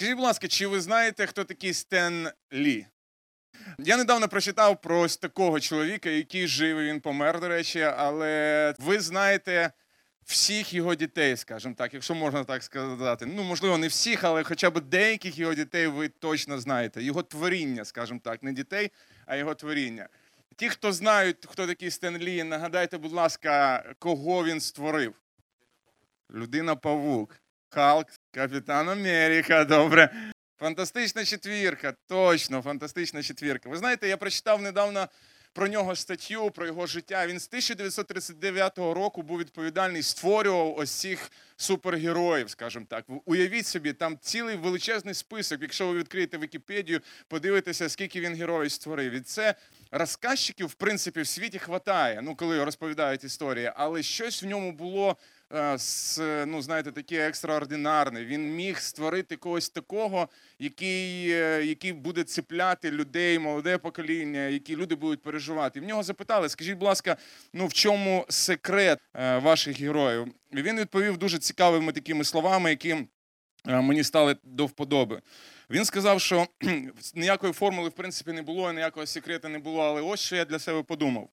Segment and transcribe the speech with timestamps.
[0.00, 2.86] Скажіть, будь ласка, чи ви знаєте, хто такий Стен Лі?
[3.78, 8.74] Я недавно прочитав про ось такого чоловіка, який жив, і він помер, до речі, але
[8.78, 9.72] ви знаєте
[10.24, 13.26] всіх його дітей, скажімо так, якщо можна так сказати.
[13.26, 17.02] Ну, можливо, не всіх, але хоча б деяких його дітей ви точно знаєте.
[17.02, 18.90] Його творіння, скажімо так, не дітей,
[19.26, 20.08] а його творіння.
[20.56, 25.14] Ті, хто знають, хто такий Стен Лі, нагадайте, будь ласка, кого він створив?
[26.30, 27.40] Людина Павук.
[27.72, 30.10] Халк, Капітан Америка, добре.
[30.58, 33.68] Фантастична четвірка, точно, фантастична четвірка.
[33.68, 35.08] Ви знаєте, я прочитав недавно
[35.52, 37.26] про нього статтю, про його життя.
[37.26, 43.04] Він з 1939 року був відповідальний, створював ось цих супергероїв, скажімо так.
[43.24, 45.62] Уявіть собі, там цілий величезний список.
[45.62, 49.12] Якщо ви відкриєте Вікіпедію, подивитеся, скільки він героїв створив.
[49.12, 49.54] І це
[49.90, 55.16] розказчиків, в принципі, в світі хватає, ну коли розповідають історії, але щось в ньому було.
[55.52, 55.78] Е,
[56.46, 58.24] ну, знаєте, таке екстраординарне.
[58.24, 60.28] Він міг створити когось такого,
[60.58, 65.78] який е, який буде цепляти людей, молоде покоління, які люди будуть переживати.
[65.78, 67.16] І в нього запитали: скажіть, будь ласка,
[67.52, 70.26] ну в чому секрет е, ваших героїв?
[70.52, 72.96] І Він відповів дуже цікавими такими словами, які
[73.64, 75.22] мені стали до вподоби.
[75.70, 76.46] Він сказав, що
[77.14, 80.58] ніякої формули в принципі не було, ніякого секрету не було, але ось що я для
[80.58, 81.28] себе подумав.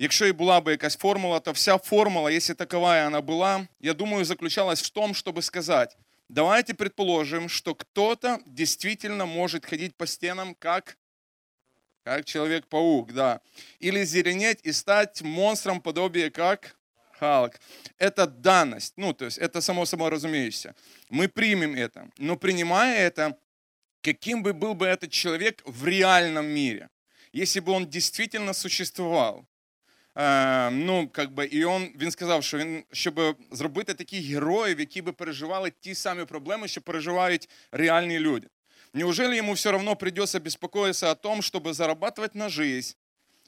[0.00, 4.24] Якщо і була би якась формула, то вся формула, если таковая она была, я думаю,
[4.24, 5.96] заключалась в том, чтобы сказать,
[6.28, 10.96] давайте предположим, что кто-то действительно может ходить по стенам как,
[12.04, 13.40] как Человек-паук, да.
[13.80, 16.76] Или зеленеть и стать монстром подобие как
[17.18, 17.58] Халк.
[17.98, 20.76] Это данность, ну, то есть это само собой разумеющееся.
[21.10, 23.36] Мы примем это, но принимая это,
[24.00, 26.88] каким бы был бы этот человек в реальном мире,
[27.32, 29.47] если бы он действительно существовал,
[30.71, 35.11] ну, как би, І он, він сказав, що він, щоб зробити таких героїв, які би
[35.11, 38.47] переживали ті самі проблеми, що переживають реальні люди.
[38.93, 42.95] Неужели ему все равно придется беспокоиться о том, чтобы зарабатывать на жизнь?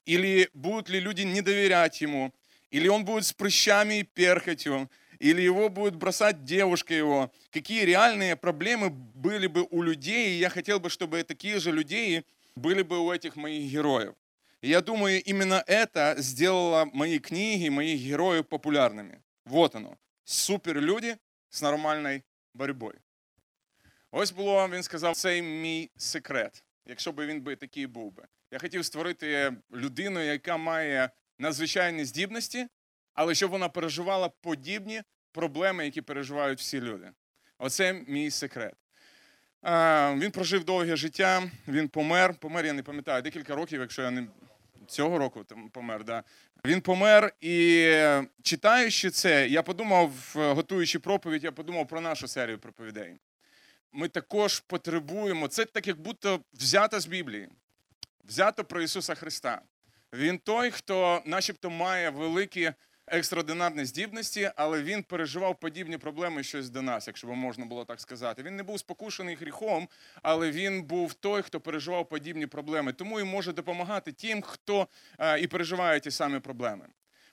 [0.08, 2.34] Или будут ли люди не доверять ему?
[2.72, 4.90] Или он будет с прыщами и перхотью?
[5.20, 7.32] Или его будет бросать девушка его?
[7.52, 10.36] Какие реальные проблемы были бы у людей?
[10.36, 12.24] И я хотел бы, чтобы такие же люди
[12.56, 14.16] были бы у этих моих героев.
[14.63, 19.23] И я думаю, именно это сделало мои книги, моих героев популярными.
[19.45, 19.97] Вот оно.
[20.25, 21.17] Суперлюди
[21.51, 22.23] з нормальною
[22.55, 22.99] боротьбою.
[24.11, 28.27] Ось було, він сказав, це мій секрет, якщо б він би такий був би.
[28.51, 32.67] Я хотів створити людину, яка має надзвичайні здібності,
[33.15, 37.13] але щоб вона переживала подібні проблеми, які переживають всі люди.
[37.59, 38.75] Оце мій секрет.
[40.15, 42.35] Він прожив довге життя, він помер.
[42.35, 44.27] Помер, я не пам'ятаю, декілька років, якщо я не
[44.91, 46.05] цього року помер.
[46.05, 46.23] Да.
[46.65, 47.87] Він помер, і
[48.43, 53.17] читаючи це, я подумав, готуючи проповідь, я подумав про нашу серію проповідей.
[53.93, 57.49] Ми також потребуємо, це так, як будто взято з Біблії,
[58.25, 59.63] взято про Ісуса Христа.
[60.13, 62.73] Він той, хто, начебто, має великі
[63.11, 68.01] екстраординарні здібності, але він переживав подібні проблеми щось до нас, якщо б можна було так
[68.01, 68.43] сказати.
[68.43, 69.89] Він не був спокушений гріхом,
[70.23, 72.93] але він був той, хто переживав подібні проблеми.
[72.93, 74.89] Тому і може допомагати тим, хто
[75.19, 76.87] е, і переживає ті самі проблеми.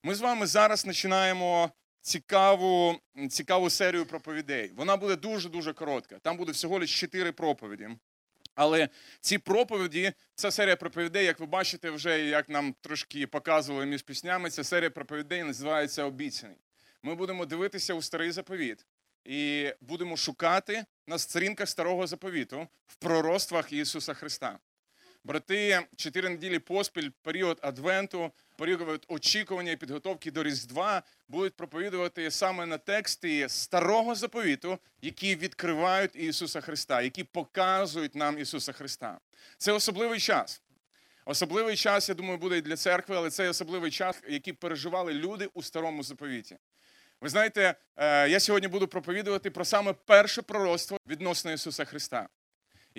[0.04, 1.72] Ми з вами зараз починаємо.
[2.02, 2.96] Цікаву
[3.30, 4.72] цікаву серію проповідей.
[4.76, 6.20] Вона буде дуже дуже коротка.
[6.20, 7.90] Там буде всього лише чотири проповіді.
[8.58, 8.90] Але
[9.22, 14.50] ці проповіді, ця серія проповідей, як ви бачите, вже як нам трошки показували між піснями,
[14.50, 16.58] ця серія проповідей називається Обіцяний.
[17.04, 18.86] Ми будемо дивитися у старий заповіт
[19.26, 24.60] і будемо шукати на сторінках старого заповіту в пророцтвах Ісуса Христа.
[25.28, 32.66] Брати, чотири неділі поспіль, період Адвенту, період очікування і підготовки до Різдва будуть проповідувати саме
[32.66, 39.20] на тексти старого заповіту, які відкривають Ісуса Христа, які показують нам Ісуса Христа.
[39.58, 40.62] Це особливий час.
[41.26, 45.50] Особливий час, я думаю, буде і для церкви, але це особливий час, який переживали люди
[45.54, 46.58] у старому заповіті.
[47.22, 52.30] Ви знаєте, е, я сьогодні буду проповідувати про саме перше пророцтво відносно Ісуса Христа.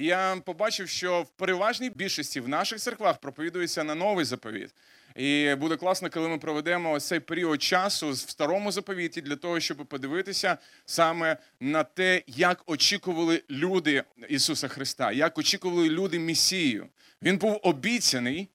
[0.00, 4.74] Я побачив, що в переважній більшості в наших церквах проповідується на новий заповіт.
[5.16, 9.76] І буде класно, коли ми проведемо цей період часу в старому заповіті для того, щоб
[9.76, 16.86] подивитися саме на те, як очікували люди Ісуса Христа, як очікували люди Месію.
[17.22, 18.48] Він був обіцяний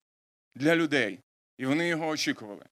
[0.55, 1.19] для людей,
[1.57, 2.65] і вони його очікували.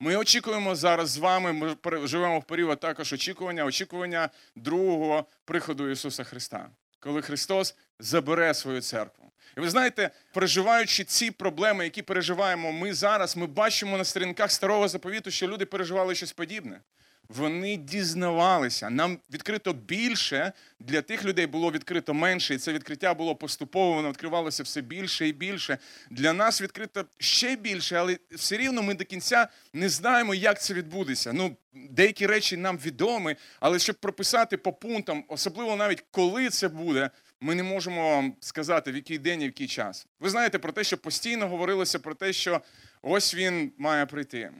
[0.00, 1.52] Ми очікуємо зараз з вами.
[1.52, 1.76] Ми
[2.06, 9.32] живемо в період також очікування, очікування другого приходу Ісуса Христа коли Христос забере свою церкву.
[9.56, 14.88] І ви знаєте, переживаючи ці проблеми, які переживаємо ми зараз, ми бачимо на сторінках старого
[14.88, 16.80] заповіту, що люди переживали щось подібне.
[17.28, 18.90] Вони дізнавалися.
[18.90, 24.08] Нам відкрито більше, для тих людей було відкрито менше, і це відкриття було поступово, воно
[24.08, 25.78] відкривалося все більше і більше.
[26.10, 30.74] Для нас відкрито ще більше, але все рівно ми до кінця не знаємо, як це
[30.74, 31.32] відбудеться.
[31.32, 37.10] Ну, деякі речі нам відомі, але щоб прописати по пунктам, особливо навіть коли це буде,
[37.40, 40.06] ми не можемо сказати, в який день і в який час.
[40.20, 42.60] Ви знаєте про те, що постійно говорилося про те, що
[43.02, 44.50] ось він має прийти.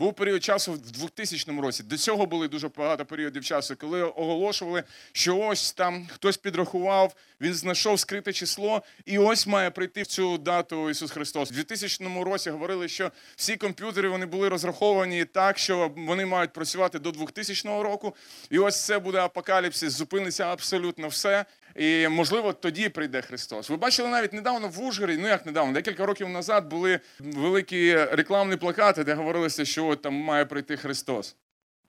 [0.00, 1.82] Був період часу в 2000 році.
[1.82, 4.82] До цього були дуже багато періодів часу, коли оголошували,
[5.12, 10.38] що ось там хтось підрахував, він знайшов скрите число, і ось має прийти в цю
[10.38, 11.50] дату Ісус Христос.
[11.50, 16.98] У 2000 році говорили, що всі комп'ютери вони були розраховані так, що вони мають працювати
[16.98, 18.14] до 2000 року.
[18.50, 21.44] І ось це буде апокаліпсис, зупиниться абсолютно все.
[21.76, 23.70] І можливо тоді прийде Христос.
[23.70, 28.56] Ви бачили навіть недавно в Ужгороді, ну як недавно, декілька років назад були великі рекламні
[28.56, 31.36] плакати, де говорилося, що от там має прийти Христос.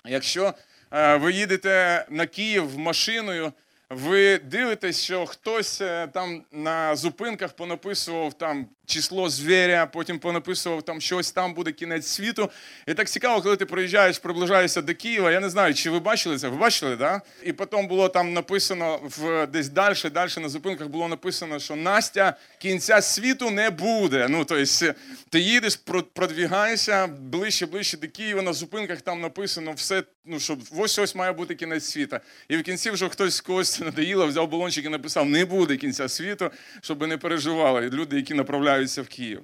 [0.06, 0.53] Якщо
[0.92, 3.53] е, ви їдете на Київ машиною,
[3.89, 11.02] ви дивитесь, що хтось е, там на зупинках понаписував там число звіря, потім понаписував там
[11.02, 12.50] щось, там буде кінець світу.
[12.88, 15.32] І так цікаво, коли ти приїжджаєш, приближаєшся до Києва.
[15.32, 16.48] Я не знаю, чи ви бачили це?
[16.48, 17.22] Ви бачили, да?
[17.44, 22.34] І потім було там написано в десь далі, далі на зупинках було написано, що Настя
[22.60, 24.28] кінця світу не буде.
[24.30, 24.94] Ну, тобто,
[25.30, 25.76] ти їдеш,
[26.14, 28.42] продвігаєшся ближче, ближче до Києва.
[28.42, 32.18] На зупинках там написано все, ну що ось ось має бути кінець світу.
[32.50, 36.52] І в кінці вже хтось когось надоїло, взяв балончик і написав: не буде кінця світу,
[36.82, 39.42] щоб не переживали люди, які направляють повертаються в Київ.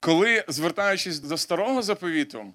[0.00, 2.52] Коли, звертаючись до старого заповіту,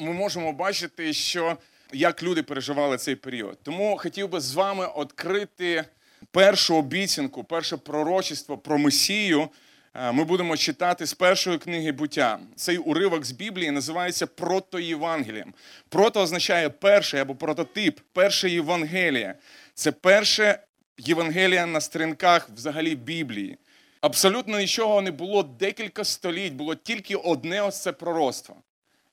[0.00, 1.56] ми можемо бачити, що
[1.92, 3.58] як люди переживали цей період.
[3.62, 5.84] Тому хотів би з вами відкрити
[6.30, 9.48] першу обіцянку, перше пророчество про Месію.
[9.94, 12.38] Е, ми будемо читати з першої книги буття.
[12.56, 15.54] Цей уривок з Біблії називається протоєвангелієм.
[15.88, 19.34] Прото означає перший або прототип, перше Євангеліє.
[19.74, 20.58] Це перше
[20.98, 23.58] Євангелія на сторінках взагалі Біблії
[24.04, 28.56] абсолютно нічого не було декілька століть, було тільки одне ось це пророцтво.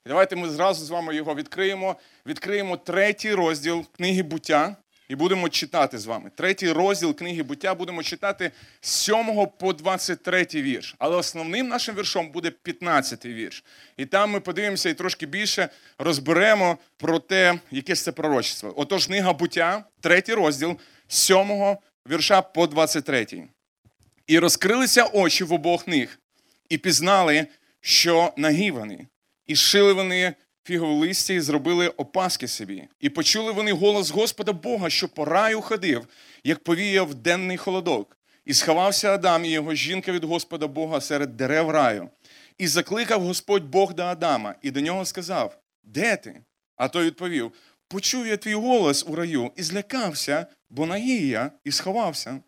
[0.06, 1.96] І давайте ми зразу з вами його відкриємо.
[2.26, 4.76] Відкриємо третій розділ книги буття
[5.08, 6.30] і будемо читати з вами.
[6.36, 8.50] Третій розділ книги буття будемо читати
[8.80, 10.94] з 7 по 23 вірш.
[10.98, 13.64] Але основним нашим віршом буде 15 вірш.
[13.96, 15.68] І там ми подивимося і трошки більше
[15.98, 18.74] розберемо про те, яке це пророчество.
[18.76, 20.76] Отож, книга буття, третій розділ
[21.08, 21.76] з 7
[22.08, 23.48] вірша по 23.
[24.26, 26.20] І розкрилися очі в обох них,
[26.68, 27.46] і пізнали,
[27.80, 29.06] що нагі вони,
[29.46, 30.34] і шили вони
[30.64, 32.88] фігове листя, і зробили опаски собі.
[33.00, 36.06] І почули вони голос Господа Бога, що по раю ходив,
[36.44, 38.16] як повіяв денний холодок.
[38.44, 42.08] І сховався Адам і його жінка від Господа Бога серед дерев раю.
[42.58, 46.40] І закликав Господь Бог до Адама, і до нього сказав: Де ти?
[46.76, 47.52] А той відповів:
[47.88, 52.40] Почув я твій голос у раю, і злякався, бо нагий я, і сховався.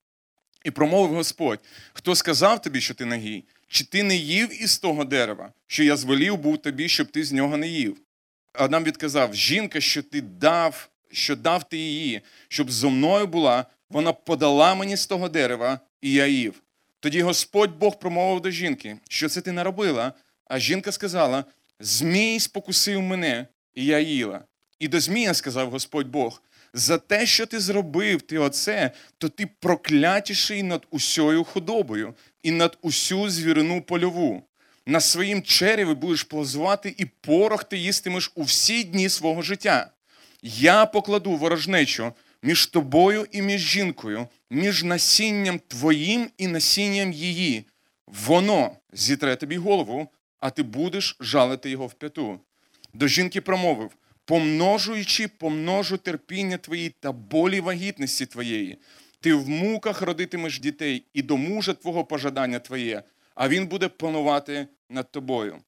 [0.65, 1.61] І промовив Господь:
[1.93, 3.45] хто сказав тобі, що ти нагій?
[3.69, 7.33] Чи ти не їв із того дерева, що я звелів був тобі, щоб ти з
[7.33, 7.97] нього не їв?
[8.53, 14.13] Адам відказав: Жінка, що ти дав, що дав ти її, щоб зо мною була, вона
[14.13, 16.63] подала мені з того дерева, і я їв.
[17.01, 20.13] Тоді Господь Бог промовив до жінки, що це ти наробила?
[20.47, 21.45] А жінка сказала:
[21.81, 24.45] Змій спокусив мене, і я їла.
[24.79, 26.43] І до Змія сказав Господь Бог
[26.75, 32.79] за те, що ти зробив ти оце, то ти проклятіший над усьою худобою і над
[32.83, 34.43] усю звірину польову.
[34.87, 39.91] На своїм череві будеш плазувати, і порох ти їстимеш у всі дні свого життя.
[40.43, 42.13] Я покладу ворожнечу
[42.43, 47.67] між тобою і між жінкою, між насінням твоїм і насінням її.
[48.07, 50.09] Воно зітре тобі голову,
[50.41, 52.41] а ти будеш жалити його в п'яту.
[52.95, 53.91] До жінки промовив
[54.25, 58.79] помножуючи, помножу терпіння твої та болі вагітності твоєї.
[59.21, 63.03] Ти в муках родитимеш дітей, і до мужа твого пожадання твоє,
[63.35, 65.59] а він буде панувати над тобою.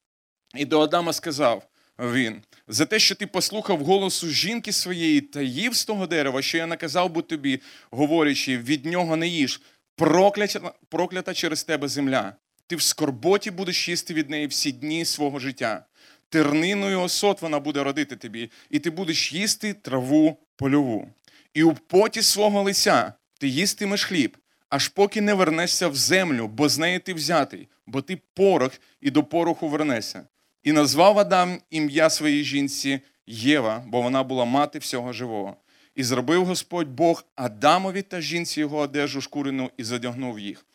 [0.55, 5.75] І до Адама сказав він: за те, що ти послухав голосу жінки своєї та їв
[5.75, 7.61] з того дерева, що я наказав би тобі,
[7.91, 9.61] говорячи, від нього не їж,
[9.97, 12.33] проклята, проклята через тебе земля.
[12.67, 15.85] Ти в скорботі будеш їсти від неї всі дні свого життя
[16.29, 21.09] терниною осот вона буде родити тобі, і ти будеш їсти траву польову.
[21.55, 24.37] І у поті свого лиця ти їстимеш хліб,
[24.69, 29.11] аж поки не вернешся в землю, бо з неї ти взятий, бо ти порох і
[29.11, 30.27] до пороху вернешся.
[30.63, 35.57] І назвав Адам ім'я своїй жінці Єва, бо вона була мати всього живого.
[35.95, 40.67] І зробив Господь Бог Адамові та жінці його одежу шкурину і задягнув їх.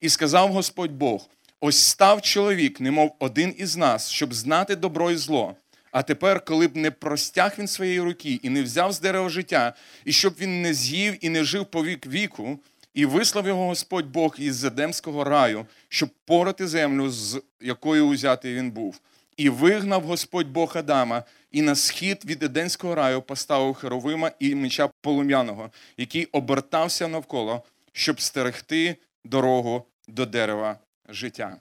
[0.00, 1.28] І сказав Господь Бог:
[1.62, 5.56] Ось став чоловік, немов один із нас, щоб знати добро і зло.
[5.92, 9.74] А тепер, коли б не простяг він своєї руки і не взяв з дерева життя,
[10.04, 12.58] і щоб він не з'їв і не жив по вік віку,
[12.94, 18.70] і вислав його Господь Бог із Едемського раю, щоб порати землю, з якої узятий він
[18.70, 19.00] був.
[19.36, 24.88] І вигнав Господь Бог Адама, і на схід від Еденського раю поставив Херовима і меча
[25.00, 27.62] полум'яного, який обертався навколо,
[27.92, 30.78] щоб стерегти дорогу до дерева
[31.10, 31.56] життя.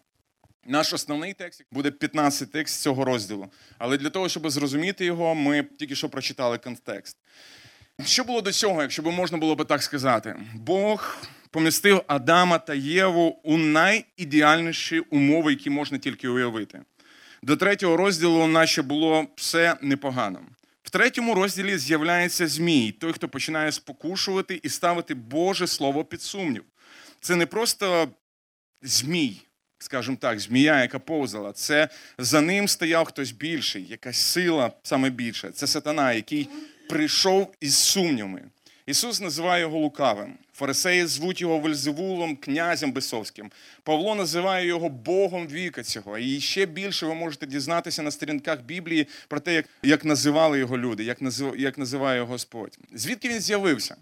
[0.65, 3.49] Наш основний текст буде 15 текст цього розділу.
[3.77, 7.17] Але для того, щоб зрозуміти його, ми тільки що прочитали контекст.
[8.05, 10.35] Що було до цього, якщо б можна було би так сказати?
[10.55, 11.17] Бог
[11.51, 16.81] помістив Адама та Єву у найідеальніші умови, які можна тільки уявити.
[17.43, 20.39] До третього розділу, наче було все непогано.
[20.83, 26.63] В третьому розділі з'являється Змій, той, хто починає спокушувати і ставити Боже Слово під сумнів.
[27.21, 28.09] Це не просто
[28.81, 29.41] змій,
[29.79, 31.53] скажімо так, змія, яка повзала.
[31.53, 35.51] Це за ним стояв хтось більший, якась сила саме більша.
[35.51, 36.49] Це сатана, який
[36.89, 38.41] прийшов із сумнівами.
[38.89, 40.37] Ісус називає його лукавим.
[40.53, 43.51] Фарисеї звуть його Вельзевулом, князем Бесовським.
[43.83, 46.17] Павло називає його Богом віка цього.
[46.17, 50.77] І ще більше ви можете дізнатися на сторінках Біблії про те, як як називали його
[50.77, 52.77] люди, як назив, як називає його Господь.
[52.93, 53.95] Звідки він з'явився?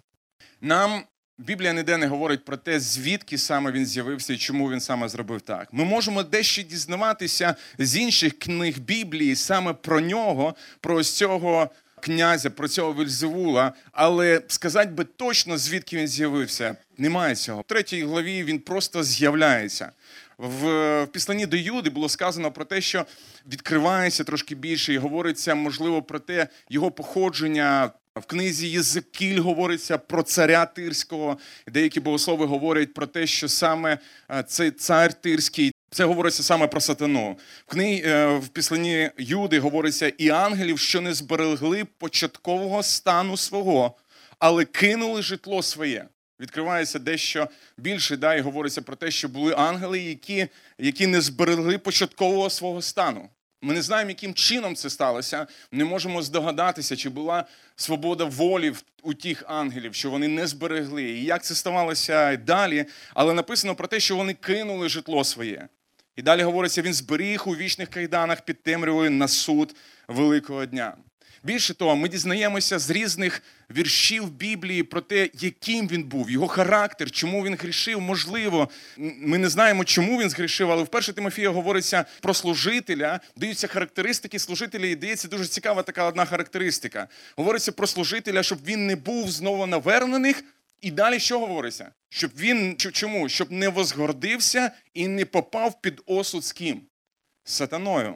[0.62, 1.04] Нам
[1.40, 5.42] Біблія ніде не говорить про те, звідки саме він з'явився і чому він саме зробив
[5.42, 5.68] так.
[5.72, 11.70] Ми можемо дещо дізнаватися з інших книг Біблії саме про нього, про ось цього
[12.02, 17.62] князя, про цього Вельзевула, але сказати би точно, звідки він з'явився, немає цього.
[17.62, 19.92] В третій главі він просто з'являється.
[20.38, 23.06] В післанні до Юди було сказано про те, що
[23.52, 27.92] відкривається трошки більше, і говориться, можливо, про те, його походження.
[28.20, 31.38] В книзі Єзекіль говориться про царя Тирського.
[31.68, 33.98] Деякі богослови говорять про те, що саме
[34.48, 37.38] цей цар Тирський це говориться саме про сатану.
[37.68, 43.98] В книгі е, в післанні Юди говориться і ангелів, що не зберегли початкового стану свого,
[44.40, 46.06] але кинули житло своє.
[46.40, 47.48] Відкривається дещо
[47.78, 50.48] більше, да, і говориться про те, що були ангели, які,
[50.78, 53.30] які не зберегли початкового свого стану.
[53.62, 55.48] Ми не знаємо, яким чином це сталося.
[55.72, 57.46] Не можемо здогадатися, чи була
[57.76, 58.74] свобода волі
[59.04, 62.86] у тих ангелів, що вони не зберегли, і як це ставалося далі.
[63.14, 65.68] Але написано про те, що вони кинули житло своє.
[66.16, 69.76] І далі говориться, він зберіг у вічних кайданах під темрявою на суд
[70.08, 70.98] Великого дня.
[71.48, 73.44] Більше того, ми дізнаємося з різних
[73.76, 78.02] віршів Біблії про те, яким він був, його характер, чому він грішив.
[78.02, 83.68] Можливо, ми не знаємо, чому він згрішив, але в перше Тимофія говориться про служителя, даються
[83.68, 87.08] характеристики служителя, і дається дуже цікава така одна характеристика.
[87.36, 90.44] Говориться про служителя, щоб він не був знову навернених,
[90.82, 91.92] і далі що говориться?
[92.10, 93.30] Щоб він чому?
[93.30, 96.82] Щоб не возгордився і не попав під осуд з ким?
[97.44, 98.16] Сатаною.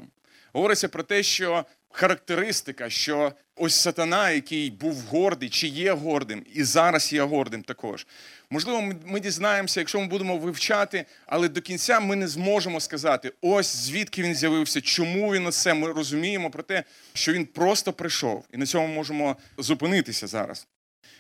[0.54, 6.64] Говориться про те, що характеристика, що ось сатана, який був гордий, чи є гордим, і
[6.64, 8.08] зараз є гордим також.
[8.50, 13.76] Можливо, ми дізнаємося, якщо ми будемо вивчати, але до кінця ми не зможемо сказати, ось
[13.76, 15.74] звідки він з'явився, чому він оце.
[15.74, 16.84] Ми розуміємо про те,
[17.14, 20.68] що він просто прийшов, і на цьому можемо зупинитися зараз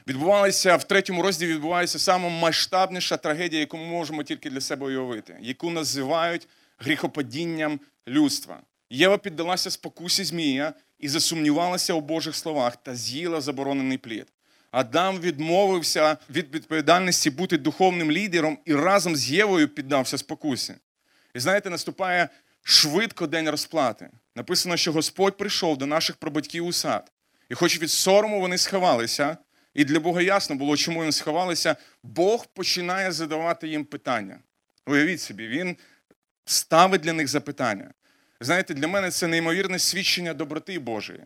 [0.08, 5.38] відбувалася в третьому розділі відбувається саме масштабніша трагедія, яку ми можемо тільки для себе уявити,
[5.42, 6.48] яку називають
[6.78, 8.62] гріхопадінням людства.
[8.94, 14.28] Єва піддалася спокусі Змія і засумнівалася у Божих словах та з'їла заборонений плід.
[14.72, 20.76] Адам відмовився від відповідальності бути духовним лідером і разом з Євою піддався спокусі.
[21.36, 22.30] І знаєте, наступає
[22.64, 24.10] швидко день розплати.
[24.36, 27.12] Написано, що Господь прийшов до наших прабатьків у сад.
[27.50, 29.38] І хоч від сорому вони сховалися,
[29.74, 31.76] і для Бога ясно було, чому вони сховалися.
[32.04, 34.40] Бог починає задавати їм питання.
[34.88, 35.78] Уявіть собі, він
[36.46, 37.92] ставить для них запитання.
[38.44, 41.20] Знаєте, для мене це неймовірне свідчення доброти Божої.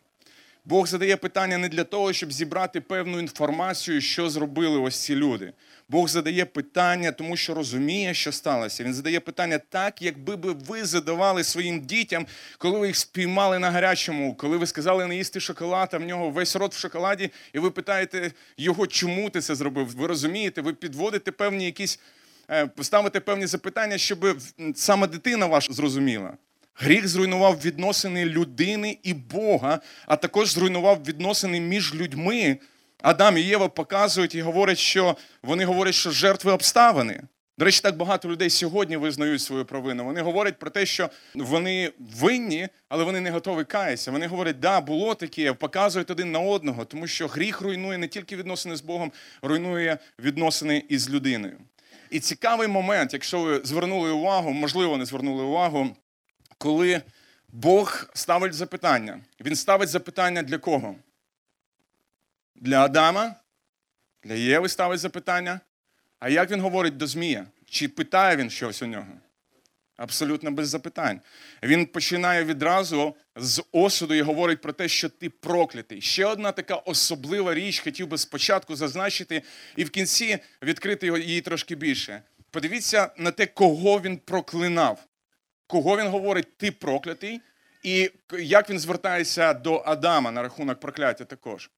[0.65, 5.53] Бог задає питання не для того, щоб зібрати певну інформацію, що зробили ось ці люди.
[5.89, 8.83] Бог задає питання, тому що розуміє, що сталося.
[8.83, 12.25] Він задає питання так, якби би ви задавали своїм дітям,
[12.57, 16.29] коли ви їх спіймали на гарячому, коли ви сказали не їсти шоколад, а в нього
[16.29, 19.87] весь рот в шоколаді, і ви питаєте його, чому ти це зробив?
[19.95, 21.99] Ви розумієте, ви підводите певні якісь,
[22.49, 24.37] е, ставите певні запитання, щоб
[24.75, 26.33] саме дитина ваша зрозуміла.
[26.75, 32.57] Гріх зруйнував відносини людини і Бога, а також зруйнував відносини між людьми.
[33.01, 37.21] Адам і Єва показують і говорять, що вони говорять, що жертви обставини.
[37.57, 40.05] До речі, так багато людей сьогодні визнають свою провину.
[40.05, 44.11] Вони говорять про те, що вони винні, але вони не готові каятися.
[44.11, 48.35] Вони говорять, да, було таке, показують один на одного, тому що гріх руйнує не тільки
[48.35, 51.57] відносини з Богом, руйнує відносини із людиною.
[52.09, 55.95] І цікавий момент, якщо ви звернули увагу, можливо, не звернули увагу,
[56.57, 57.01] коли
[57.49, 59.21] Бог ставить запитання.
[59.41, 60.95] Він ставить запитання для кого?
[62.55, 63.35] Для Адама,
[64.23, 65.59] для Єви ставить запитання.
[66.19, 67.45] А як він говорить до Змія?
[67.65, 69.07] Чи питає він щось у нього?
[69.97, 71.21] Абсолютно без запитань.
[71.63, 76.01] Він починає відразу з осуду і говорить про те, що ти проклятий.
[76.01, 79.41] Ще одна така особлива річ, хотів би спочатку зазначити,
[79.75, 82.21] і в кінці відкрити її трошки більше.
[82.51, 85.05] Подивіться на те, кого він проклинав,
[85.67, 87.41] кого він говорить, ти проклятий,
[87.83, 91.71] і як він звертається до Адама на рахунок прокляття також.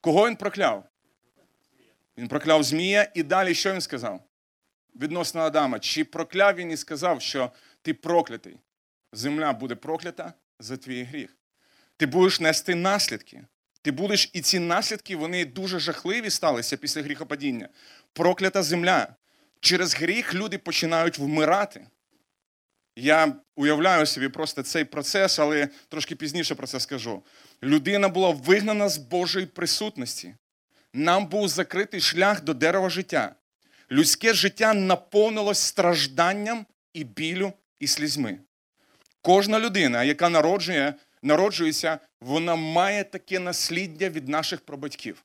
[0.00, 0.84] Кого він прокляв?
[2.18, 4.20] Він прокляв Змія, і далі що він сказав?
[4.96, 5.78] Відносно Адама.
[5.78, 7.50] Чи прокляв він і сказав, що
[7.82, 8.56] ти проклятий?
[9.12, 11.36] Земля буде проклята за твій гріх.
[11.96, 13.44] Ти будеш нести наслідки.
[13.82, 17.68] Ти будеш, і ці наслідки вони дуже жахливі сталися після гріхопадіння.
[18.12, 19.16] Проклята земля.
[19.60, 21.86] Через гріх люди починають вмирати.
[22.96, 27.22] Я уявляю собі просто цей процес, але трошки пізніше про це скажу.
[27.62, 30.34] Людина була вигнана з Божої присутності.
[30.92, 33.34] Нам був закритий шлях до дерева життя.
[33.90, 38.38] Людське життя наповнилось стражданням і білю, і слізьми.
[39.22, 45.24] Кожна людина, яка народжує, народжується, вона має таке насліддя від наших прабатьків.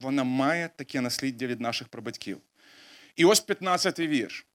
[0.00, 2.38] Вона має таке насліддя від наших прабатьків.
[3.16, 4.46] І ось 15-й вірш.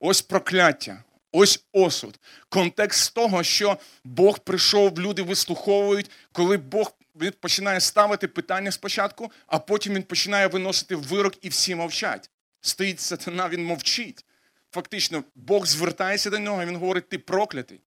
[0.00, 2.18] Ось прокляття, ось осуд.
[2.48, 9.58] Контекст того, що Бог прийшов, люди вислуховують, коли Бог він починає ставити питання спочатку, а
[9.58, 12.30] потім він починає виносити вирок, і всі мовчать.
[12.60, 14.24] Стоїть сатана, він мовчить.
[14.72, 17.80] Фактично, Бог звертається до нього, він говорить: ти проклятий.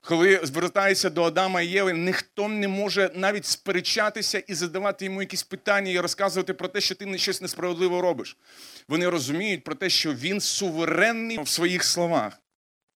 [0.00, 5.42] Коли звертається до Адама і Єви, ніхто не може навіть сперечатися і задавати йому якісь
[5.42, 8.36] питання і розказувати про те, що ти щось несправедливо робиш.
[8.88, 12.40] Вони розуміють про те, що він суверенний в своїх словах.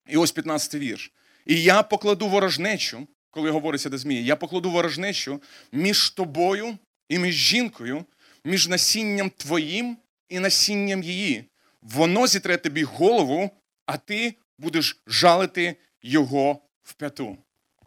[0.09, 1.12] І ось 15 вірш.
[1.47, 7.35] І я покладу ворожнечу, коли говориться до Змії, я покладу ворожнечу між тобою і між
[7.35, 8.05] жінкою,
[8.45, 9.97] між насінням твоїм
[10.29, 11.45] і насінням її.
[11.83, 13.50] Воно зітре тобі голову,
[13.87, 17.38] а ти будеш жалити його в п'яту.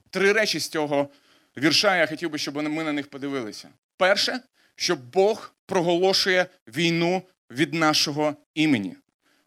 [0.09, 1.09] Три речі з цього
[1.57, 3.69] вірша я хотів би, щоб ми на них подивилися.
[3.97, 4.39] Перше,
[4.75, 8.95] що Бог проголошує війну від нашого імені.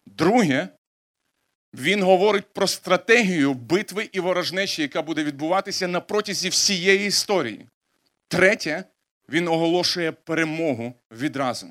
[0.06, 0.68] Друге,
[1.78, 7.66] він говорить про стратегію битви і ворожнечі, яка буде відбуватися на протязі всієї історії.
[8.28, 8.84] Третє,
[9.28, 11.66] він оголошує перемогу відразу.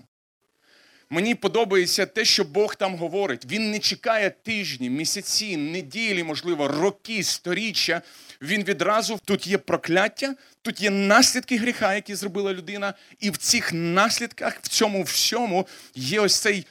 [1.10, 3.46] Мені подобається те, що Бог там говорить.
[3.46, 8.02] Він не чекає тижні, місяці, неділі, можливо, роки, сторіччя.
[8.42, 13.74] Він відразу тут є прокляття, тут є наслідки гріха, які зробила людина, і в цих
[13.74, 16.66] наслідках, в цьому всьому є ось цей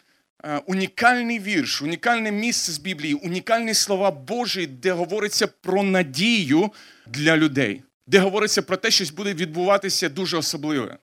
[0.67, 6.73] унікальний вірш, унікальне місце з Біблії, унікальні слова Божі, де говориться про надію
[7.07, 10.99] для людей, де говориться про те, що буде відбуватися дуже особливе.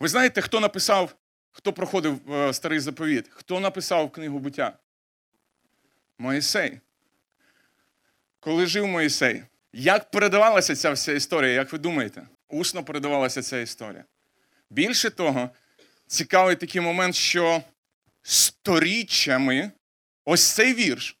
[0.00, 1.14] Ви знаєте, хто написав
[1.58, 3.26] Хто проходив е, старий заповіт?
[3.30, 4.78] Хто написав книгу буття?
[6.18, 6.80] Моїсей.
[8.40, 12.28] Коли жив Моїсей, як передавалася ця вся історія, як ви думаєте?
[12.48, 14.04] Усно передавалася ця історія.
[14.70, 15.50] Більше того,
[16.06, 17.62] цікавий такий момент, що
[18.28, 19.70] сторіччями
[20.24, 21.16] ось цей вірш,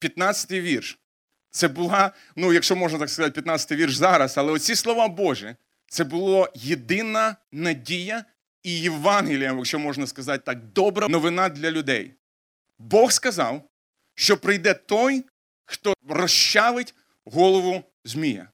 [0.00, 0.98] 15-й вірш,
[1.50, 6.04] це була, ну, якщо можна так сказати, 15-й вірш зараз, але оці слова Божі, це
[6.04, 8.24] була єдина надія
[8.62, 12.14] і Євангелієм, якщо можна сказати так, добра новина для людей.
[12.78, 13.68] Бог сказав,
[14.14, 15.24] що прийде той,
[15.64, 18.48] хто розчавить голову Змія.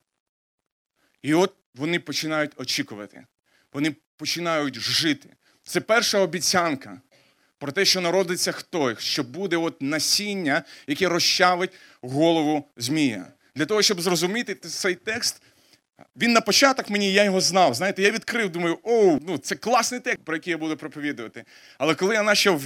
[1.22, 3.26] І от вони починають очікувати,
[3.72, 5.36] вони починають жити.
[5.62, 7.00] Це перша обіцянка
[7.58, 13.26] про те, що народиться хто, що буде от насіння, яке розчавить голову Змія.
[13.54, 15.42] Для того, щоб зрозуміти цей текст,
[16.16, 17.74] він на початок мені, я його знав.
[17.74, 21.44] Знаєте, я відкрив, думаю, о, ну це класний текст, про який я буду проповідувати.
[21.78, 22.62] Але коли я почав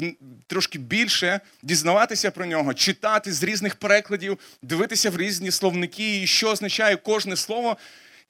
[0.46, 6.50] трошки більше дізнаватися про нього, читати з різних перекладів, дивитися в різні словники, і що
[6.50, 7.76] означає кожне слово,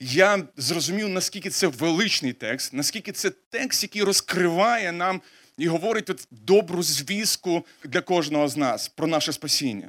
[0.01, 5.20] я зрозумів, наскільки це величний текст, наскільки це текст, який розкриває нам
[5.61, 9.88] і говорить тут добру звістку для кожного з нас про наше спасіння.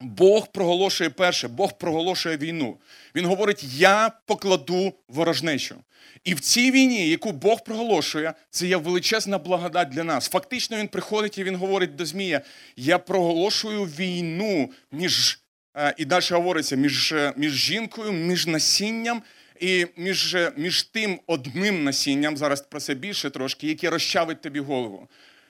[0.00, 2.76] Бог проголошує перше, Бог проголошує війну.
[3.14, 5.76] Він говорить: Я покладу ворожнечу.
[6.24, 10.28] І в цій війні, яку Бог проголошує, це є величезна благодать для нас.
[10.28, 12.40] Фактично, він приходить і він говорить до Змія:
[12.76, 15.40] Я проголошую війну між
[15.76, 19.22] е, і далі говориться між е, між жінкою, між насінням
[19.60, 24.60] і між е, між тим одним насінням, зараз про це більше трошки, яке розчавить тобі
[24.60, 25.08] голову.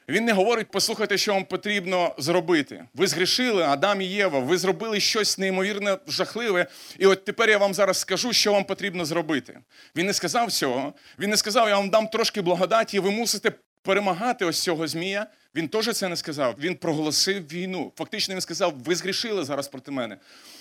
[0.09, 2.85] Він не говорить, послухайте, що вам потрібно зробити.
[2.95, 6.67] Ви згрішили, Адам і Єва, ви зробили щось неймовірно жахливе,
[6.99, 9.59] і от тепер я вам зараз скажу, що вам потрібно зробити.
[9.97, 10.95] Він не сказав цього.
[11.19, 15.27] Він не сказав, я вам дам трошки благодаті, ви мусите перемагати ось цього змія.
[15.55, 16.55] Він теж це не сказав.
[16.59, 17.93] Він проголосив війну.
[17.97, 20.17] Фактично, він сказав: ви згрішили зараз проти мене.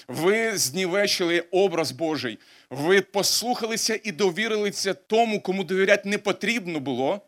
[0.07, 2.39] Ви знівечили образ Божий.
[2.69, 7.21] Ви послухалися і довірилися тому, кому довіряти не потрібно було.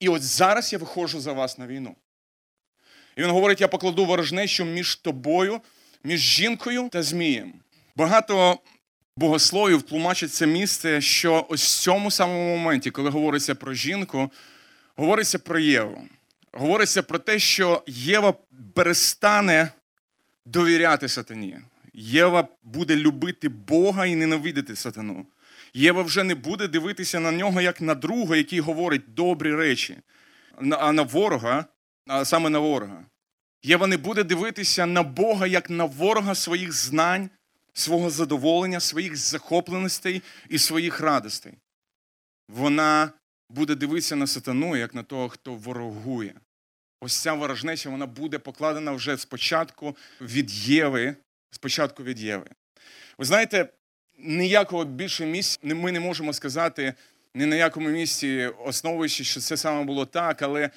[0.00, 1.96] І от зараз я виходжу за вас на війну.
[3.16, 5.60] І він говорить: я покладу ворожнечу між тобою,
[6.04, 7.52] між жінкою та змієм.
[7.96, 8.58] Багато
[9.16, 14.30] богословів тлумачать це місце, що ось в цьому самому моменті, коли говориться про жінку,
[14.96, 16.08] говориться про Єву.
[16.52, 18.34] Говориться про те, що Єва
[18.74, 19.72] перестане
[20.46, 21.58] довіряти сатані.
[22.00, 25.26] Єва буде любити Бога і ненавидити сатану.
[25.74, 29.96] Єва вже не буде дивитися на нього як на друга, який говорить добрі речі,
[30.78, 31.64] а на ворога,
[32.06, 33.04] а саме на ворога.
[33.62, 37.30] Єва не буде дивитися на Бога як на ворога своїх знань,
[37.72, 41.52] свого задоволення, своїх захопленостей і своїх радостей.
[42.48, 43.10] Вона
[43.50, 46.34] буде дивитися на сатану як на того, хто ворогує.
[47.00, 51.16] Ось ця ворожнеча вона буде покладена вже спочатку від Єви.
[51.50, 52.46] Спочатку від Єви.
[53.18, 53.68] Ви знаєте,
[54.18, 56.94] ніякого більше місця ми не можемо сказати
[57.34, 60.70] ні на якому місці, основуючи, що це саме було так, але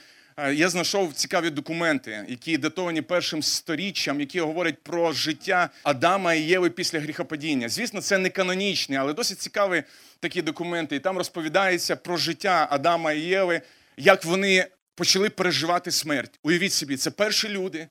[0.54, 6.70] я знайшов цікаві документи, які датовані першим сторіччям, які говорять про життя Адама і Єви
[6.70, 7.70] після гріхопадіння.
[7.70, 9.84] Звісно, це не канонічні, але досить цікаві
[10.20, 10.96] такі документи.
[10.96, 13.62] І там розповідається про життя Адама і Єви,
[13.98, 16.40] як вони почали переживати смерть.
[16.44, 17.88] Уявіть собі, це перші люди.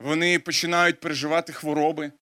[0.00, 2.12] Вони починають переживати хвороби.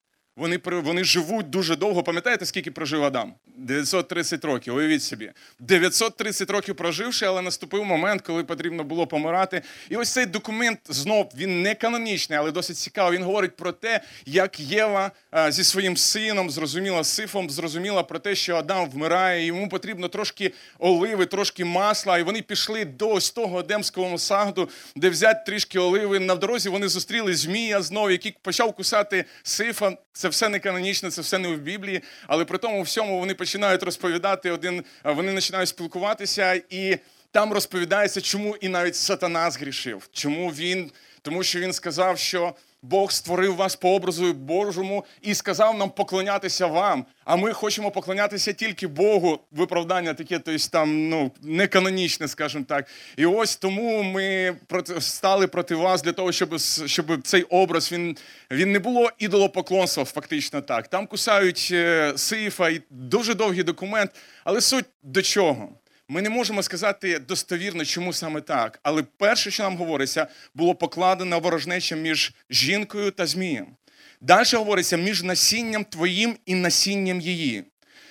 [0.41, 2.03] Вони вони живуть дуже довго.
[2.03, 3.35] Пам'ятаєте, скільки прожив Адам?
[3.57, 4.75] 930 років.
[4.75, 5.33] Уявіть собі.
[5.59, 9.63] 930 років проживши, але наступив момент, коли потрібно було помирати.
[9.89, 13.19] І ось цей документ знов він не канонічний, але досить цікавий.
[13.19, 15.11] Він говорить про те, як Єва
[15.49, 19.47] зі своїм сином зрозуміла сифом, зрозуміла про те, що Адам вмирає.
[19.47, 22.19] Йому потрібно трошки оливи, трошки масла.
[22.19, 26.19] І вони пішли до ось того Едемського сагду, де взяти трішки оливи.
[26.19, 29.93] На дорозі вони зустріли Змія знову, який почав кусати сифа.
[30.13, 33.83] Це все не канонічне, це все не в Біблії, але при тому всьому вони починають
[33.83, 36.99] розповідати один, вони починають спілкуватися, і
[37.33, 40.09] там розповідається, чому і навіть сатана згрішив.
[40.13, 40.91] Чому він,
[41.23, 46.67] тому що він сказав, що Бог створив вас по образу Божому і сказав нам поклонятися
[46.67, 47.07] вам.
[47.25, 49.39] А ми хочемо поклонятися тільки Богу.
[49.53, 52.87] Виправдання таке, тобто там ну не канонічне, скажімо так.
[53.17, 54.57] І ось тому ми
[54.99, 58.17] стали проти вас для того, щоб щоб цей образ він
[58.51, 60.89] він не було ідолопоклонства, фактично так.
[60.89, 64.11] Там кусають е, сифа і дуже довгий документ.
[64.45, 65.69] Але суть до чого?
[66.13, 68.81] Ми не можемо сказати достовірно, чому саме так.
[68.83, 73.67] Але перше, що нам говориться, було покладено ворожнеча між жінкою та змієм.
[74.21, 77.65] Далі говориться між насінням твоїм і насінням її.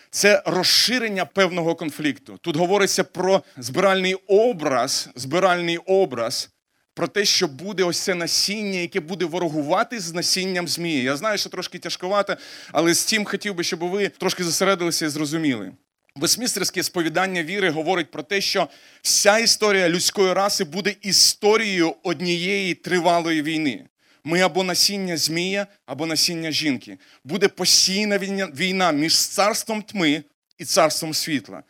[0.10, 2.38] Це розширення певного конфлікту.
[2.42, 6.50] Тут говориться про збиральний образ, збиральний образ,
[6.94, 11.04] про те, що буде ось це насіння, яке буде ворогувати з насінням змії.
[11.04, 12.38] Я знаю, що трошки тяжковато,
[12.72, 15.72] але з цим хотів би, щоб ви трошки зосередилися і зрозуміли.
[16.16, 18.70] Весмістерське сповідання віри говорить про те, що
[19.02, 23.86] вся історія людської раси буде історією однієї тривалої війни.
[24.24, 26.98] Ми або насіння змія, або насіння жінки.
[27.24, 28.18] Буде постійна
[28.54, 30.24] війна між царством тьми
[30.58, 31.64] і царством світла.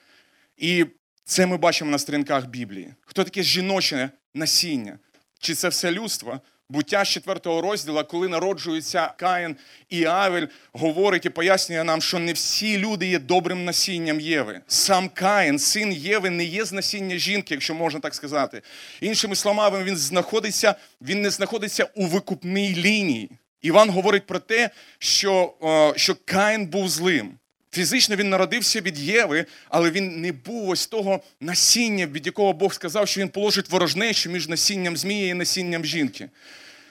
[0.57, 0.85] І
[1.23, 2.93] це ми бачимо на сторінках Біблії.
[3.01, 4.99] Хто таке жіноче насіння?
[5.39, 6.41] Чи це все людство?
[6.71, 9.55] Буття з 4 розділу, коли народжується Каїн
[9.89, 14.61] і Авель, говорить і пояснює нам, що не всі люди є добрим насінням Єви.
[14.67, 18.61] Сам Каїн, син Єви, не є з насіння жінки, якщо можна так сказати.
[19.01, 23.31] Іншими словами, він знаходиться, він не знаходиться у викупній лінії.
[23.61, 25.53] Іван говорить про те, що,
[25.95, 27.37] що Каїн був злим.
[27.71, 32.73] Фізично він народився від Єви, але він не був ось того насіння, від якого Бог
[32.73, 36.29] сказав, що він положить ворожнечу між насінням змії і насінням жінки.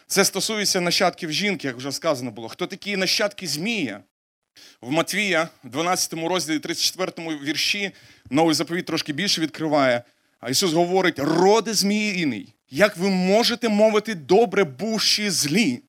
[0.07, 2.49] Це стосується нащадків жінки, як вже сказано було.
[2.49, 4.01] Хто такі нащадки Змія?
[4.81, 7.91] В Матвія, 12 розділі, 34 вірші,
[8.31, 10.03] новий заповіт трошки більше відкриває.
[10.41, 15.83] А Ісус говорить: роди зміїний, як ви можете мовити добре, бувші злі?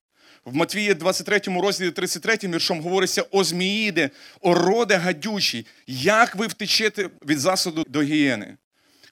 [0.49, 4.09] В Матвії 23 розділі 33 віршом говориться о Зміїде,
[4.41, 8.57] о роде гадючий, як ви втечете від засуду до гієни.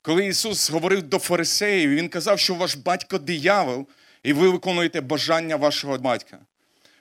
[0.01, 3.87] Коли Ісус говорив до фарисеїв, Він казав, що ваш батько диявол,
[4.23, 6.39] і ви виконуєте бажання вашого батька.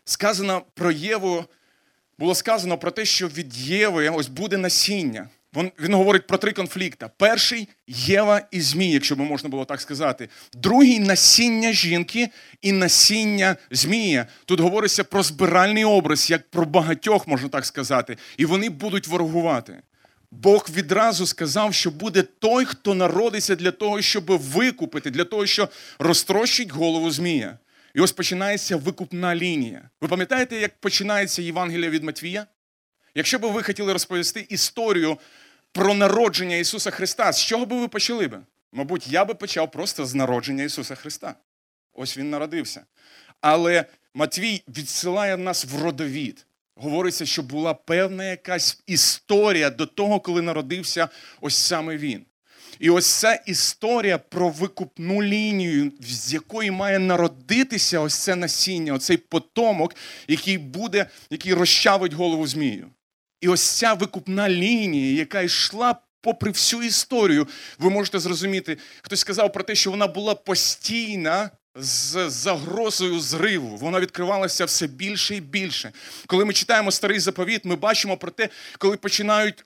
[0.05, 1.45] Сказано про Єву,
[2.19, 5.29] було сказано про те, що від Єви ось буде насіння.
[5.57, 7.07] Він, говорить про три конфлікти.
[7.17, 10.29] Перший Єва і Змій, якщо б можна було так сказати.
[10.53, 12.29] Другий насіння жінки
[12.63, 14.27] і насіння Змія.
[14.45, 19.83] Тут говориться про збиральний образ, як про багатьох, можна так сказати, і вони будуть ворогувати.
[20.31, 25.71] Бог відразу сказав, що буде той, хто народиться для того, щоб викупити, для того, щоб
[25.99, 27.59] розтрощить голову Змія.
[27.95, 29.91] І ось починається викупна лінія.
[30.01, 32.47] Ви пам'ятаєте, як починається Євангелія від Матвія?
[33.15, 35.19] Якщо б ви хотіли розповісти історію
[35.77, 38.41] про народження Ісуса Христа, з чого би ви почали би?
[38.73, 41.35] Мабуть, я би почав просто з народження Ісуса Христа.
[41.93, 42.85] Ось Він народився.
[43.41, 43.85] Але
[44.15, 46.47] Матвій відсилає нас в родовід.
[46.77, 51.09] Говориться, що була певна якась історія до того, коли народився
[51.41, 52.25] ось саме він.
[52.79, 59.17] І ось ця історія про викупну лінію, з якої має народитися ось це насіння, оцей
[59.17, 59.95] потомок,
[60.29, 62.91] який буде, який розчавить голову Змію.
[63.47, 69.53] І ось ця викупна лінія, яка йшла попри всю історію, ви можете зрозуміти, хтось сказав
[69.53, 73.77] про те, що вона була постійна з загрозою зриву.
[73.77, 75.93] Вона відкривалася все більше і більше.
[76.27, 79.65] Коли ми читаємо старий заповіт, ми бачимо про те, коли починають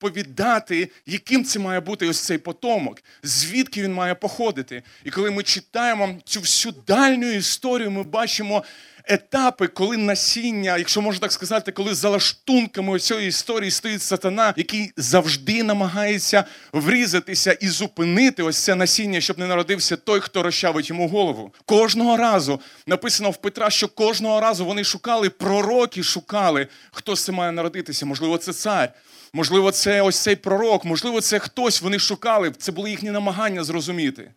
[0.00, 4.82] розповідати, яким це має бути ось цей потомок, звідки він має походити.
[5.04, 8.64] І коли ми читаємо цю всю дальню історію, ми бачимо.
[9.04, 14.92] Етапи, коли насіння, якщо можна так сказати, коли за лаштунками цієї історії стоїть сатана, який
[14.96, 21.08] завжди намагається врізатися і зупинити ось це насіння, щоб не народився той, хто розчавить йому
[21.08, 21.52] голову.
[21.64, 27.52] Кожного разу написано в Петра, що кожного разу вони шукали, пророки шукали, хто це має
[27.52, 28.06] народитися.
[28.06, 28.92] Можливо, це цар,
[29.32, 31.82] можливо, це ось цей пророк, можливо, це хтось.
[31.82, 32.50] Вони шукали.
[32.50, 34.32] Це були їхні намагання зрозуміти.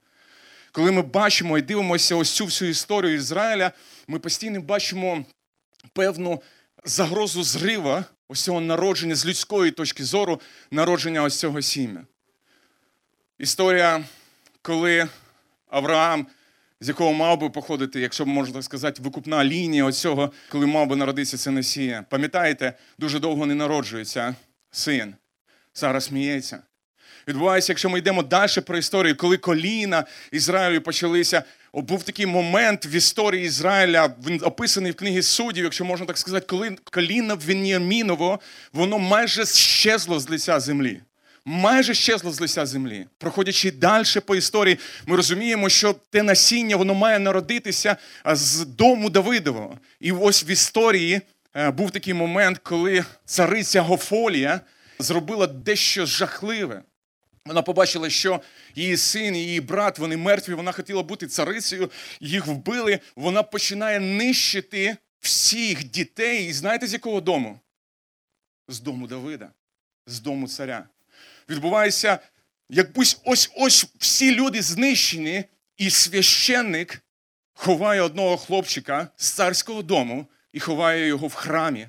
[0.71, 3.71] Коли ми бачимо і дивимося ось цю всю історію Ізраїля,
[4.07, 5.25] ми постійно бачимо
[5.93, 6.41] певну
[6.85, 12.01] загрозу зрива ось цього народження з людської точки зору, народження ось цього сім'я.
[13.39, 14.03] Історія,
[14.61, 15.07] коли
[15.69, 16.27] Авраам,
[16.79, 20.95] з якого мав би походити, якщо можна сказати, викупна лінія ось цього, коли мав би
[20.95, 22.05] народитися це Месія.
[22.09, 24.35] Пам'ятаєте, дуже довго не народжується
[24.73, 25.15] син.
[25.73, 26.59] Зараз сміється.
[27.27, 31.43] Відбувається, якщо ми йдемо далі про історію, коли коліна Ізраїлю почалися.
[31.73, 36.45] Був такий момент в історії Ізраїля, він описаний в книгі суддів, якщо можна так сказати,
[36.49, 38.39] коли коліна Веніаміново,
[38.73, 41.01] воно майже щезло з лиця землі.
[41.45, 43.05] Майже щезло з лиця землі.
[43.17, 49.79] Проходячи далі по історії, ми розуміємо, що те насіння воно має народитися з дому Давидового.
[49.99, 51.21] І ось в історії
[51.55, 54.61] був такий момент, коли цариця Гофолія
[54.99, 56.83] зробила дещо жахливе.
[57.45, 58.41] Вона побачила, що
[58.75, 60.53] її син, і її брат, вони мертві.
[60.53, 62.99] Вона хотіла бути царицею, їх вбили.
[63.15, 66.47] Вона починає нищити всіх дітей.
[66.47, 67.59] І знаєте, з якого дому?
[68.67, 69.49] З дому Давида,
[70.07, 70.87] з дому царя.
[71.49, 72.19] Відбувається,
[72.69, 75.43] якбусь ось ось всі люди знищені,
[75.77, 77.03] і священник
[77.53, 81.87] ховає одного хлопчика з царського дому і ховає його в храмі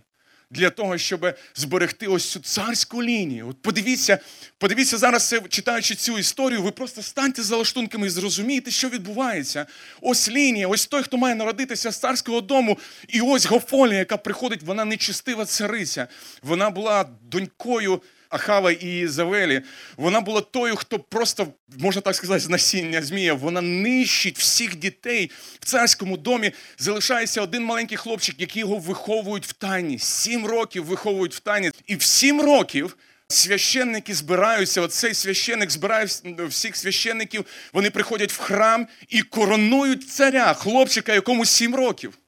[0.50, 3.48] для того, щоб зберегти ось цю царську лінію.
[3.48, 4.18] От подивіться,
[4.59, 9.66] подивіться зараз, читаючи цю історію, ви просто станьте за лаштунками і зрозумієте, що відбувається.
[10.00, 14.62] Ось лінія, ось той, хто має народитися з царського дому, і ось Гофолія, яка приходить,
[14.62, 16.09] вона нечистива цариця.
[16.42, 18.03] Вона була донькою.
[18.28, 19.62] Ахава і Завелі,
[19.96, 21.46] вона була тою, хто просто,
[21.78, 25.30] можна так сказати, з насіння Змія, вона нищить всіх дітей.
[25.60, 29.98] В царському домі залишається один маленький хлопчик, який його виховують в тайні.
[29.98, 31.70] Сім років виховують в тайні.
[31.87, 32.96] І в сім років
[33.28, 34.80] священники збираються.
[34.80, 36.08] Оцей священник збирає
[36.48, 42.18] всіх священників, вони приходять в храм і коронують царя, хлопчика, якому сім років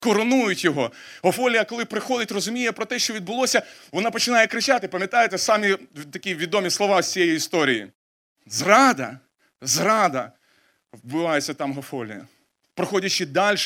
[0.00, 0.92] коронують його.
[1.22, 4.88] Офолія, коли приходить, розуміє про те, що відбулося, вона починає кричати.
[4.88, 5.76] Пам'ятаєте самі
[6.12, 7.92] такі відомі слова з цієї історії?
[8.46, 9.18] Зрада,
[9.62, 10.32] зрада.
[10.92, 12.26] Вбивається там Гофолія.
[12.78, 13.58] Проходячи далі,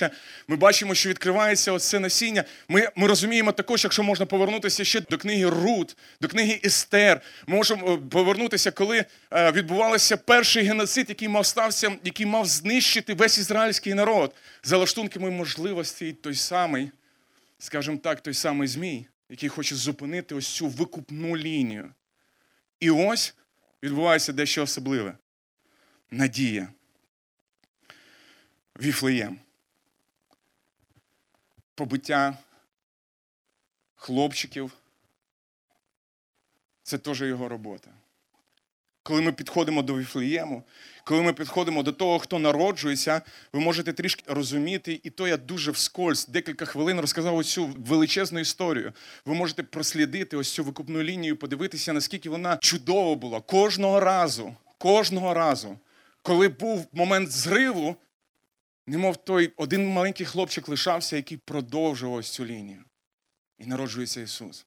[0.48, 2.44] ми бачимо, що відкривається оце насіння.
[2.68, 7.20] Ми ми розуміємо також, якщо можна повернутися ще до книги Рут, до книги Естер.
[7.46, 13.14] Ми можемо е, повернутися, коли е, відбувався перший геноцид, який мав стався, який мав знищити
[13.14, 16.90] весь ізраїльський народ за лаштунками можливості той самий,
[17.58, 21.90] скажімо так, той самий Змій, який хоче зупинити ось цю викупну лінію.
[22.80, 23.34] І ось
[23.82, 25.14] відбувається дещо особливе
[26.10, 26.68] надія.
[28.82, 29.38] Віфлеєм.
[31.74, 32.38] Побиття
[33.94, 34.72] хлопчиків.
[36.82, 37.90] Це теж його робота.
[39.02, 40.62] коли ми підходимо до Віфлеєму,
[41.04, 45.70] коли ми підходимо до того, хто народжується, ви можете трішки розуміти, і то я дуже
[45.70, 48.92] вскользь декілька хвилин розказав ось цю величезну історію.
[49.24, 55.34] Ви можете прослідити ось цю викупну лінію, подивитися, наскільки вона чудова була кожного разу, кожного
[55.34, 55.78] разу,
[56.22, 57.96] коли був момент зриву,
[58.86, 62.84] немов той один маленький хлопчик лишався, який продовжував ось цю лінію.
[63.58, 64.66] І народжується Ісус.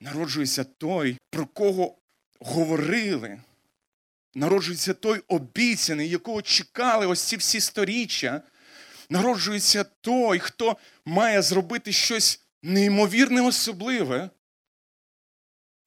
[0.00, 1.98] Народжується той, про кого
[2.40, 3.40] говорили.
[4.34, 8.42] Народжується той обіцяний, якого чекали ось ці всі сторіччя.
[9.10, 14.30] Народжується той, хто має зробити щось неймовірне особливе.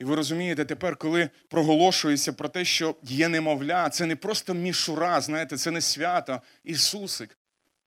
[0.04, 5.22] І ви розумієте, тепер, коли проголошується про те, що є немовля, це не просто мішура,
[5.22, 7.38] знаєте, це не свято, Ісусик.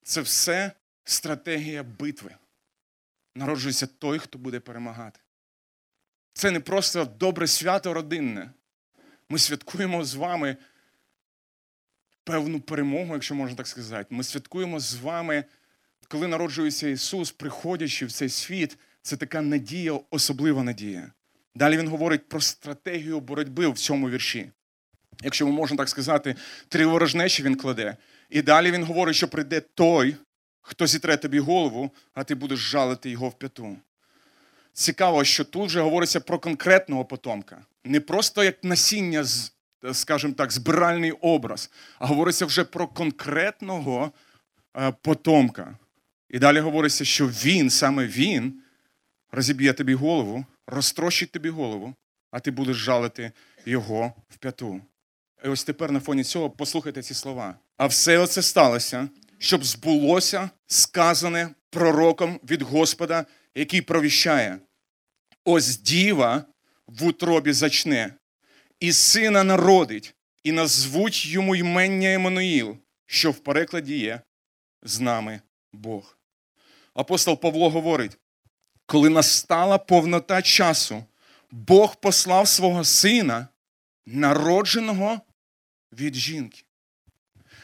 [0.02, 0.72] Це все
[1.04, 2.34] стратегія битви.
[3.34, 5.20] Народжується той, хто буде перемагати.
[6.32, 8.50] Це не просто добре свято родинне.
[9.28, 10.56] Ми святкуємо з вами
[12.24, 14.06] певну перемогу, якщо можна так сказати.
[14.10, 15.44] Ми святкуємо з вами,
[16.08, 21.12] коли народжується Ісус, приходячи в цей світ, це така надія, особлива надія.
[21.56, 24.50] Далі він говорить про стратегію боротьби в цьому вірші.
[25.22, 26.34] Якщо ми можемо так сказати,
[26.68, 27.96] три ворожнечі він кладе.
[28.30, 30.16] І далі він говорить, що прийде той,
[30.60, 33.76] хто зітре тобі голову, а ти будеш жалити його в п'яту.
[34.72, 37.64] Цікаво, що тут вже говориться про конкретного потомка.
[37.84, 39.24] Не просто як насіння,
[39.92, 44.12] скажімо так, збиральний образ, а говориться вже про конкретного
[44.76, 45.78] е, потомка.
[46.30, 48.62] І далі говориться, що він, саме він,
[49.32, 51.94] розіб'є тобі голову, розтрощить тобі голову,
[52.30, 53.32] а ти будеш жалити
[53.66, 54.80] його в п'яту.
[55.44, 57.58] І ось тепер на фоні цього послухайте ці слова.
[57.76, 64.58] А все це сталося, щоб збулося сказане пророком від Господа, який провіщає.
[65.44, 66.44] Ось діва
[66.86, 68.14] в утробі зачне,
[68.80, 72.76] і сина народить, і назвуть йому ймення Еммануїл,
[73.06, 74.20] що в перекладі є
[74.82, 75.40] з нами
[75.72, 76.18] Бог.
[76.94, 78.18] Апостол Павло говорить:
[78.86, 81.04] коли настала повнота часу,
[81.50, 83.48] Бог послав свого сина,
[84.06, 85.20] народженого
[85.92, 86.62] від жінки.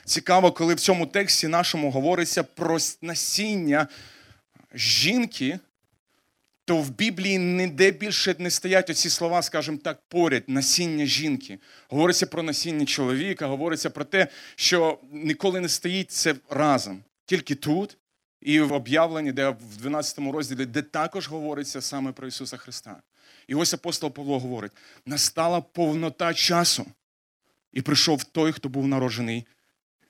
[0.04, 3.88] Цікаво, коли в цьому тексті нашому говориться про насіння
[4.74, 5.58] жінки,
[6.64, 11.58] то в Біблії ніде більше не стоять оці слова, скажімо так, поряд, насіння жінки.
[11.88, 17.04] Говориться про насіння чоловіка, говориться про те, що ніколи не стоїть це разом.
[17.26, 17.96] Тільки тут
[18.42, 23.02] і в об'явленні, де в 12 розділі, де також говориться саме про Ісуса Христа.
[23.46, 24.72] І ось апостол Павло говорить:
[25.06, 26.86] настала повнота часу,
[27.72, 29.46] і прийшов той, хто був народжений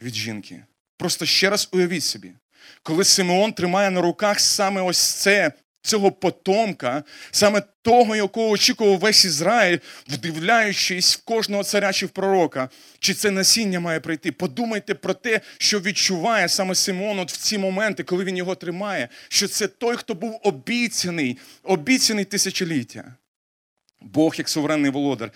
[0.03, 0.65] від жінки.
[0.97, 2.33] Просто ще раз уявіть собі,
[2.83, 9.25] коли Симеон тримає на руках саме ось це цього потомка, саме того, якого очікував весь
[9.25, 12.69] Ізраїль, вдивляючись в кожного царя чи в пророка,
[12.99, 14.33] чи це насіння має прийти.
[14.33, 19.09] Подумайте про те, що відчуває саме Симон от в ці моменти, коли він його тримає,
[19.29, 23.15] що це той, хто був обіцяний, обіцяний тисячоліття.
[24.01, 25.31] Бог як суверенний володар.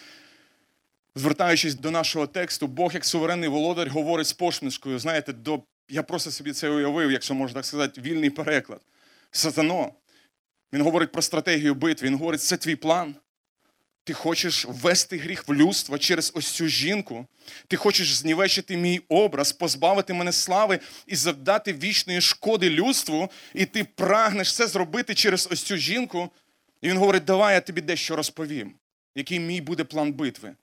[1.14, 4.98] Звертаючись до нашого тексту, Бог як суверенний володар говорить з посмішкою.
[4.98, 8.80] Знаєте, до я просто собі це уявив, якщо можна так сказати, вільний переклад.
[9.30, 9.92] Сатано,
[10.72, 12.08] він говорить про стратегію битви.
[12.08, 13.14] Він говорить, це твій план.
[14.04, 17.26] Ти хочеш ввести гріх в людство через ось цю жінку.
[17.68, 23.84] Ти хочеш знівечити мій образ, позбавити мене слави і завдати вічної шкоди людству, і ти
[23.84, 26.30] прагнеш це зробити через ось цю жінку.
[26.82, 28.74] І він говорить, давай я тобі дещо розповім,
[29.14, 30.54] який мій буде план битви.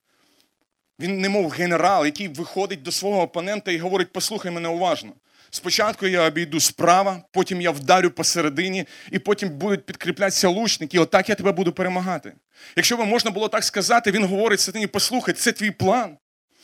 [0.99, 5.13] Він, немов генерал, який виходить до свого опонента і говорить: послухай мене уважно.
[5.55, 11.29] Спочатку я обійду справа, потім я вдарю посередині, і потім будуть підкріплятися лучники, і отак
[11.29, 12.33] я тебе буду перемагати.
[12.75, 16.17] Якщо би можна було так сказати, він говорить сатані, послухай, це твій план.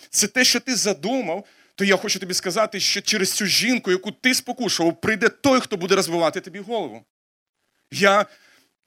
[0.10, 4.12] Це те, що ти задумав, то я хочу тобі сказати, що через цю жінку, яку
[4.12, 7.06] ти спокушував, прийде той, хто буде розбивати тобі голову.
[7.91, 8.25] Я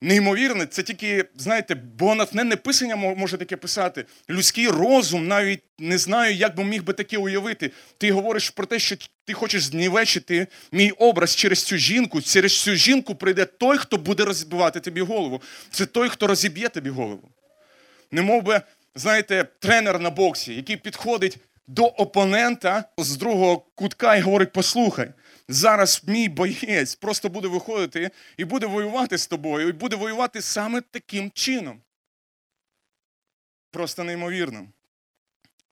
[0.03, 4.05] неймовірне, це тільки, знаєте, бо натхненне писання може таке писати.
[4.29, 7.71] Людський розум навіть не знаю, як би міг би таке уявити.
[7.97, 12.21] Ти говориш про те, що ти хочеш знівечити мій образ через цю жінку.
[12.21, 15.41] Через цю жінку прийде той, хто буде розбивати тобі голову.
[15.71, 17.29] Це той, хто розіб'є тобі голову.
[18.11, 18.61] Не мов би,
[18.95, 21.37] знаєте, тренер на боксі, який підходить
[21.67, 25.09] до опонента з другого кутка і говорить: послухай.
[25.47, 30.81] Зараз мій боєць просто буде виходити і буде воювати з тобою, і буде воювати саме
[30.81, 31.81] таким чином.
[33.71, 34.67] Просто неймовірно.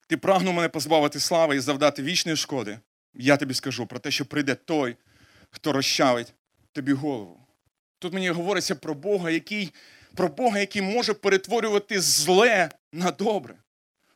[0.08, 2.80] Ти прагнув мене позбавити слави і завдати вічної шкоди.
[3.14, 4.96] Я тобі скажу про те, що прийде той,
[5.50, 6.34] хто розчавить
[6.72, 7.48] тобі голову.
[8.00, 9.74] Тут мені говориться про Бога, який
[10.16, 13.56] про Бога, який може перетворювати зле на добре.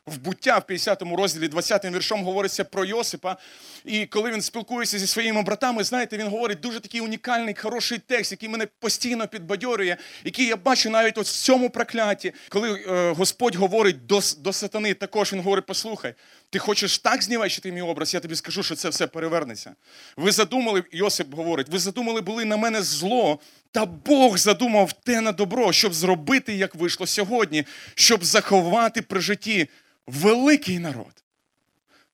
[0.06, 3.36] В буття в 50-му розділі 20-м віршом говориться про Йосипа.
[3.84, 8.30] І коли він спілкується зі своїми братами, знаєте, він говорить дуже такий унікальний, хороший текст,
[8.32, 12.32] який мене постійно підбадьорює, який я бачу навіть от в цьому прокляті.
[12.48, 16.14] Коли е, Господь говорить до, до сатани, також він говорить: послухай,
[16.50, 19.74] ти хочеш так знівечити мій образ, я тобі скажу, що це все перевернеться.
[20.16, 23.40] Ви задумали, Йосип говорить, ви задумали були на мене зло,
[23.72, 29.68] та Бог задумав те на добро, щоб зробити, як вийшло сьогодні, щоб заховати при житті
[30.06, 31.24] великий народ.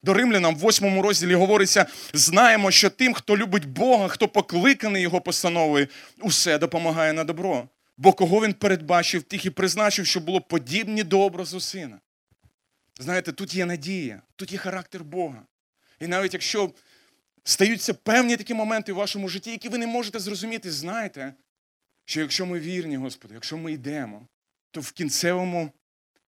[0.02, 5.20] До римлянам в восьмому розділі говориться: знаємо, що тим, хто любить Бога, хто покликаний Його
[5.20, 5.88] постановою,
[6.20, 7.68] усе допомагає на добро.
[7.96, 11.98] Бо кого він передбачив, тих і призначив, щоб було подібні до образу сина.
[13.00, 15.46] Знаєте, тут є надія, тут є характер Бога.
[16.00, 16.72] І навіть якщо
[17.44, 21.34] стаються певні такі моменти в вашому житті, які ви не можете зрозуміти, знайте,
[22.04, 24.26] що якщо ми вірні, Господи, якщо ми йдемо,
[24.70, 25.70] то в кінцевому,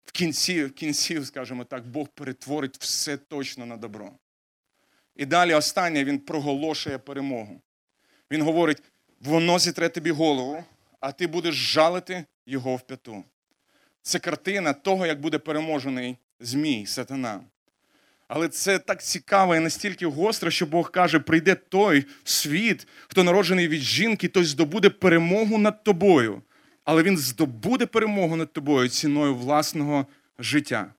[0.05, 4.13] в кінці, в кінці, скажімо так, Бог перетворить все точно на добро.
[5.17, 7.61] І далі останнє він проголошує перемогу.
[8.31, 8.83] Він говорить:
[9.21, 10.65] воно зітре тобі голову,
[11.01, 13.25] а ти будеш жалити його в п'яту.
[14.03, 17.41] Це картина того, як буде переможений Змій, сатана.
[18.29, 23.69] Але це так цікаво і настільки гостро, що Бог каже: прийде той світ, хто народжений
[23.69, 26.43] від жінки, той здобуде перемогу над тобою.
[26.85, 30.07] Але він здобуде перемогу над тобою ціною власного
[30.39, 30.95] життя.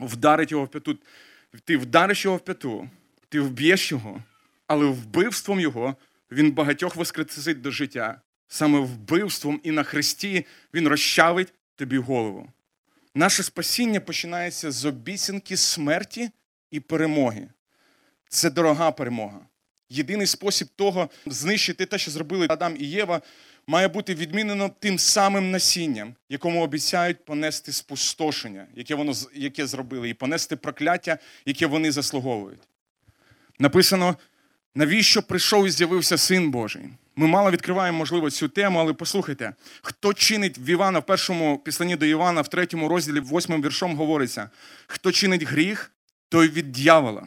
[0.00, 0.98] Вдарить його в п'яту.
[1.64, 2.90] Ти вдариш його в п'яту,
[3.28, 4.22] ти вб'єш його,
[4.66, 5.96] але вбивством його
[6.30, 8.20] він багатьох воскресить до життя.
[8.48, 12.48] Саме вбивством і на хресті він розчавить тобі голову.
[13.14, 16.30] Наше спасіння починається з обіцянки смерті
[16.70, 17.48] і перемоги.
[18.28, 19.40] Це дорога перемога.
[19.88, 23.20] Єдиний спосіб того знищити те, що зробили Адам і Єва,
[23.66, 30.14] має бути відмінено тим самим насінням, якому обіцяють понести спустошення, яке воно яке зробили, і
[30.14, 32.60] понести прокляття, яке вони заслуговують.
[33.58, 34.16] Написано,
[34.74, 36.88] навіщо прийшов і з'явився Син Божий?
[37.16, 41.96] Ми мало відкриваємо, можливо, цю тему, але послухайте, хто чинить в Івана в першому післанні
[41.96, 44.50] до Івана, в третьому розділі, восьмим віршом говориться:
[44.86, 45.92] хто чинить гріх,
[46.28, 47.26] той від дьявола,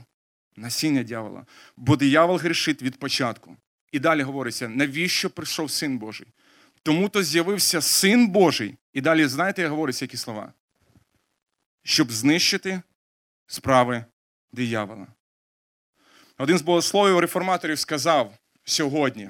[0.55, 1.45] насіння дьявола,
[1.77, 3.57] бо диявол грішить від початку.
[3.91, 6.27] І далі говориться, навіщо прийшов Син Божий?
[6.83, 8.75] Тому то з'явився Син Божий.
[8.93, 10.53] І далі, знаєте, говориться які слова?
[11.83, 12.81] Щоб знищити
[13.47, 14.05] справи
[14.53, 15.07] диявола.
[16.37, 19.29] Один з богословів реформаторів сказав сьогодні,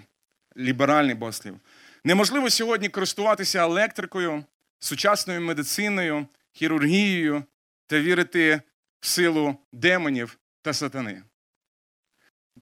[0.58, 1.60] ліберальний богослів,
[2.04, 4.44] неможливо сьогодні користуватися електрикою,
[4.80, 7.44] сучасною медициною, хірургією
[7.88, 8.62] та вірити
[9.00, 11.24] в силу демонів та сатани.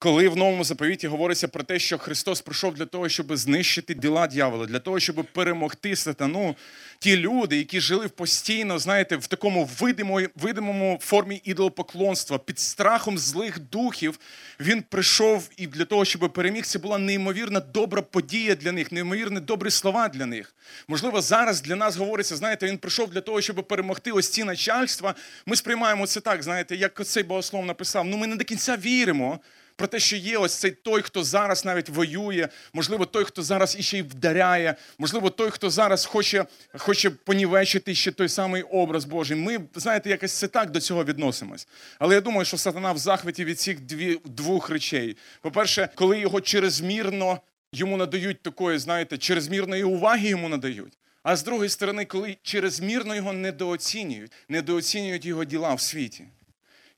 [0.04, 4.28] Коли в новому заповіті говориться про те, що Христос прийшов для того, щоб знищити діла
[4.28, 6.56] дьявола, для того, щоб перемогти сатану,
[7.00, 13.60] ті люди, які жили постійно, знаєте, в такому видимому, видимому формі ідолопоклонства, під страхом злих
[13.60, 14.20] духів,
[14.60, 19.40] він прийшов і для того, щоб переміг, це була неймовірна добра подія для них, неймовірні
[19.40, 20.56] добрі слова для них.
[20.88, 25.16] Можливо, зараз для нас говориться, знаєте, він прийшов для того, щоб перемогти ось ці начальства.
[25.46, 28.06] Ми сприймаємо це так, знаєте, як оцей богослов написав.
[28.06, 29.40] Ну, ми не до кінця віримо
[29.76, 33.76] про те, що є ось цей той, хто зараз навіть воює, можливо, той, хто зараз
[33.80, 36.46] іще й вдаряє, можливо, той, хто зараз хоче
[36.78, 39.38] хоче понівечити ще той самий образ Божий.
[39.38, 41.68] Ми, знаєте, якось це так до цього відносимось.
[42.00, 45.18] Але я думаю, що сатана в захваті від цих дві, двох речей.
[45.42, 47.40] По-перше, коли його черезмірно
[47.74, 50.98] йому надають такої, знаєте, черезмірної уваги йому надають.
[51.24, 56.26] А з другої сторони, коли черезмірно його недооцінюють, недооцінюють його діла в світі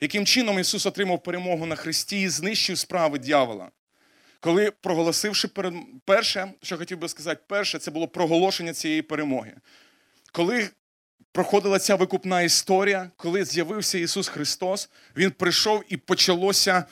[0.00, 3.70] яким чином Ісус отримав перемогу на Христі і знищив справи дьявола.
[4.40, 5.48] Коли проголосивши
[6.04, 9.52] перше, що хотів би сказати, перше, це було проголошення цієї перемоги.
[10.32, 10.68] Коли
[11.32, 16.84] проходила ця викупна історія, коли з'явився Ісус Христос, Він прийшов і почалося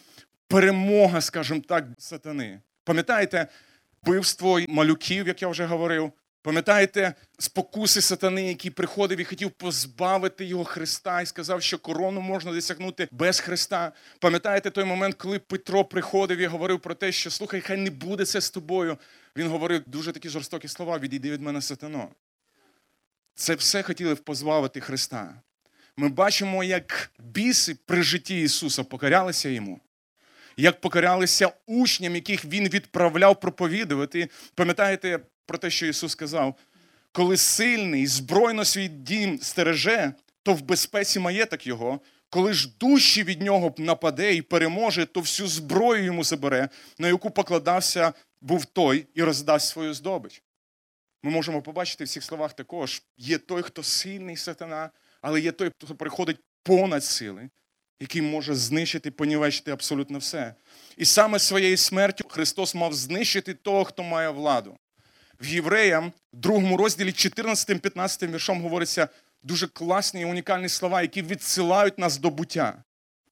[0.48, 2.60] перемога, скажімо так, сатани.
[2.84, 3.46] Пам'ятаєте,
[4.02, 6.12] вбивство малюків, як я вже говорив,
[6.44, 12.52] Пам'ятаєте спокуси сатани, який приходив і хотів позбавити його Христа і сказав, що корону можна
[12.52, 13.92] досягнути без Христа.
[14.18, 18.24] Пам'ятаєте той момент, коли Петро приходив і говорив про те, що слухай, хай не буде
[18.24, 18.98] це з тобою.
[19.36, 22.08] Він говорив дуже такі жорстокі слова: відійди від мене сатано.
[23.34, 25.34] Це все хотіли позбавити Христа.
[25.96, 29.80] Ми бачимо, як біси при житті Ісуса покорялися йому.
[30.56, 34.28] Як покорялися учням, яких він відправляв проповідувати.
[34.54, 36.54] Пам'ятаєте, про те, що Ісус сказав,
[37.12, 42.00] коли сильний, збройно свій дім стереже, то в безпеці маєток його.
[42.30, 46.68] Коли ж дужче від нього нападе і переможе, то всю зброю йому забере,
[46.98, 50.42] на яку покладався був той і роздасть свою здобич.
[51.22, 54.90] Ми можемо побачити в цих словах також: є той, хто сильний сатана,
[55.20, 57.50] але є той, хто приходить понад сили,
[58.00, 60.54] який може знищити, понівечити абсолютно все.
[60.96, 64.76] І саме своєю смертю Христос мав знищити того, хто має владу.
[65.40, 69.08] В Євреям, другому розділі 14-15 віршом говориться
[69.42, 72.82] дуже класні і унікальні слова, які відсилають нас до буття.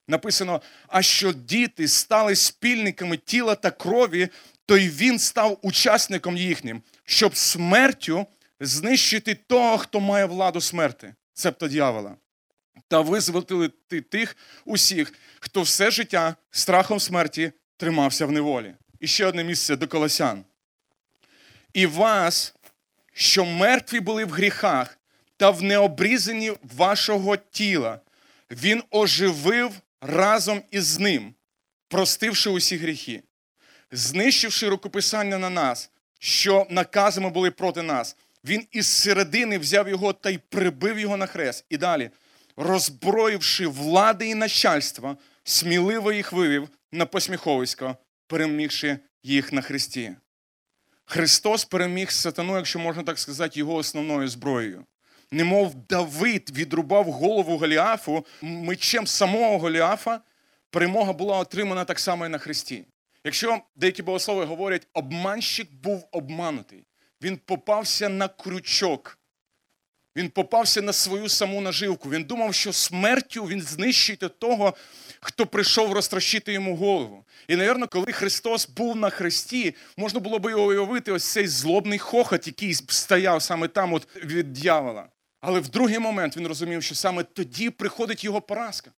[0.09, 4.29] Написано: а що діти стали спільниками тіла та крові,
[4.67, 8.27] то й він став учасником їхнім, щоб смертю
[8.61, 12.17] знищити того, хто має владу смерти, цебто дьявола,
[12.89, 18.75] та визволити тих усіх, хто все життя страхом смерті тримався в неволі.
[19.01, 20.45] І ще одне місце до колосян.
[21.75, 22.55] І вас,
[23.13, 24.99] що мертві були в гріхах
[25.37, 28.01] та в необрізанні вашого тіла,
[28.51, 31.35] він оживив разом із ним,
[31.89, 33.23] простивши усі гріхи,
[33.93, 38.17] знищивши рукописання на нас, що наказами були проти нас.
[38.45, 41.65] Він із середини взяв його та й прибив його на хрест.
[41.71, 42.11] І далі,
[42.57, 47.97] розброївши влади і начальства, сміливо їх вивів на посміховисько,
[48.27, 50.13] перемігши їх на хресті.
[51.05, 54.85] Христос переміг сатану, якщо можна так сказати, його основною зброєю.
[55.31, 60.21] Немов Давид відрубав голову Голіафу мечем самого Голіафа,
[60.71, 62.85] перемога була отримана так само і на Христі.
[63.25, 66.85] Якщо деякі богослови говорять, обманщик був обманутий,
[67.23, 69.19] він попався на крючок,
[70.17, 72.11] він попався на свою саму наживку.
[72.11, 74.75] Він думав, що смертю він знищить того,
[75.21, 77.25] хто прийшов розтрощити йому голову.
[77.49, 81.99] І, напевно, коли Христос був на хресті, можна було би його уявити ось цей злобний
[81.99, 85.09] хохот, який стояв саме там от від дьявола.
[85.41, 88.91] Але в другий момент він розумів, що саме тоді приходить його поразка.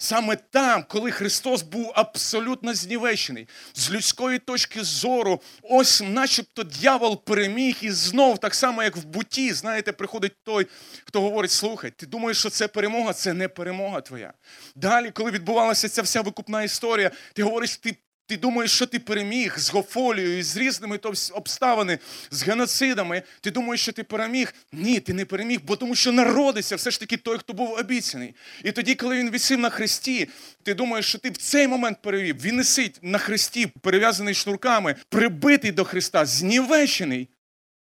[0.00, 7.76] Саме там, коли Христос був абсолютно знівечений, з людської точки зору, ось начебто дьявол переміг,
[7.80, 10.66] і знов, так само, як в буті, знаєте, приходить той,
[11.04, 14.32] хто говорить: слухай, ти думаєш, що це перемога, це не перемога твоя.
[14.76, 17.96] Далі, коли відбувалася ця вся викупна історія, ти говориш, ти
[18.28, 21.00] ти думаєш, що ти переміг з Гофолією, з різними
[21.32, 21.98] обставини,
[22.30, 23.22] з геноцидами.
[23.40, 24.54] Ти думаєш, що ти переміг?
[24.72, 28.34] Ні, ти не переміг, бо тому що народився все ж таки той, хто був обіцяний.
[28.64, 30.28] І тоді, коли він висів на хресті,
[30.62, 32.40] ти думаєш, що ти в цей момент перевів.
[32.40, 37.28] Він висить на хресті, перев'язаний шнурками, прибитий до Христа, знівечений,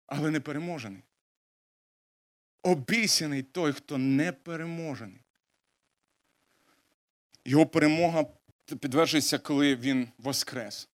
[0.07, 1.03] але не переможений.
[2.63, 5.21] Обіцяний той, хто не переможений.
[7.45, 8.25] Його перемога
[8.75, 10.89] підтверджується, коли Він воскрес.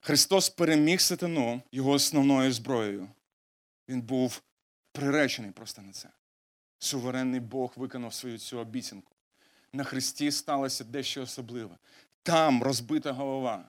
[0.00, 3.08] Христос переміг сатану його основною зброєю.
[3.88, 4.42] Він був
[4.92, 6.08] приречений просто на це.
[6.78, 9.12] Суверенний Бог виконав свою цю обіцянку.
[9.72, 11.76] На Христі сталося дещо особливе.
[12.22, 13.64] Там розбита голова.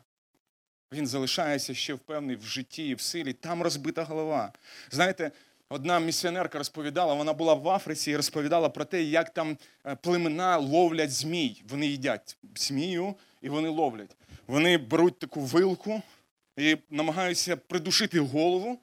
[0.91, 3.33] Він залишається ще впевнений в житті і в силі.
[3.33, 4.53] Там розбита голова.
[4.91, 5.31] Знаєте,
[5.69, 10.57] Одна місіонерка розповідала, вона була в Африці і розповідала про те, як там е, племена
[10.57, 11.63] ловлять змій.
[11.69, 14.15] Вони їдять змію і вони ловлять.
[14.47, 16.01] Вони беруть таку вилку
[16.57, 18.79] і намагаються придушити голову,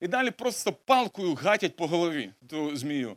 [0.00, 3.16] і далі просто палкою гатять по голові ту змію.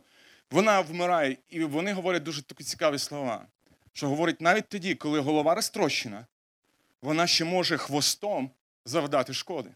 [0.51, 3.45] Вона вмирає, і вони говорять дуже такі цікаві слова.
[3.93, 6.26] Що говорять, навіть тоді, коли голова розтрощена,
[7.01, 8.51] вона ще може хвостом
[8.86, 9.69] завдати шкоди.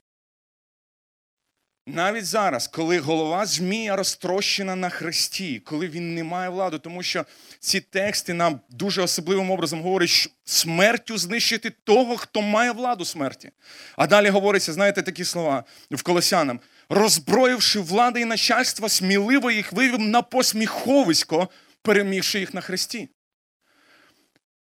[1.88, 7.26] Навіть зараз, коли голова Змія розтрощена на хресті, коли він не має влади, тому що
[7.60, 13.52] ці тексти нам дуже особливим образом говорять, що смертю знищити того, хто має владу смерті.
[13.96, 16.60] А далі говориться, знаєте, такі слова в Колосянам,
[16.90, 21.50] розброївши влади і начальства, сміливо їх вивів на посміховисько,
[21.82, 23.10] перемігши їх на хресті.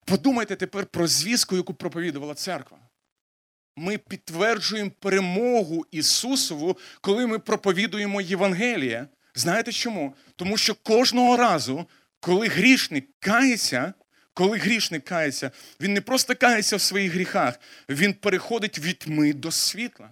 [0.05, 2.79] Подумайте тепер про звістку, яку проповідувала церква
[3.77, 9.07] ми підтверджуємо перемогу Ісусову, коли ми проповідуємо Євангеліє.
[9.35, 10.15] Знаєте чому?
[10.37, 11.87] Тому що кожного разу,
[12.21, 13.95] коли грішник кається,
[14.35, 15.51] коли грішник кається,
[15.81, 20.11] він не просто кається в своїх гріхах, він переходить від тьми до світла,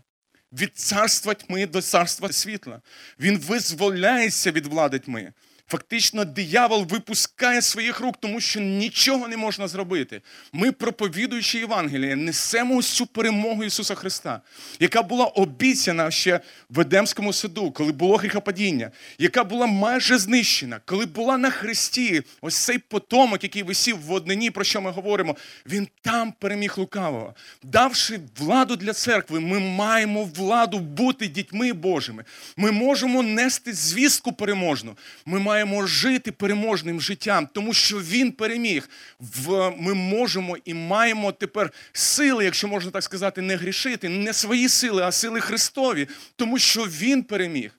[0.53, 2.81] від царства тьми до царства світла.
[3.21, 5.33] Він визволяється від влади тьми.
[5.69, 10.23] Фактично, диявол випускає своїх рук, тому що нічого не можна зробити.
[10.53, 14.41] Ми, проповідуючи Євангеліє, несемо ось цю перемогу Ісуса Христа,
[14.81, 16.41] яка була обіцяна ще
[16.71, 22.57] в Едемському саду, коли було гріхопадіння, яка була майже знищена, коли була на Христі, ось
[22.57, 25.37] цей потомок, який висів в однині, про що ми говоримо,
[25.67, 27.35] він там переміг лукавого.
[27.63, 32.25] Давши владу для церкви, ми маємо владу бути дітьми Божими.
[32.57, 34.97] Ми можемо нести звістку переможну.
[35.27, 38.89] Ми маємо маємо жити переможним життям, тому що Він переміг.
[39.77, 45.03] Ми можемо і маємо тепер сили, якщо можна так сказати, не грішити, не свої сили,
[45.03, 47.71] а сили Христові, тому що Він переміг.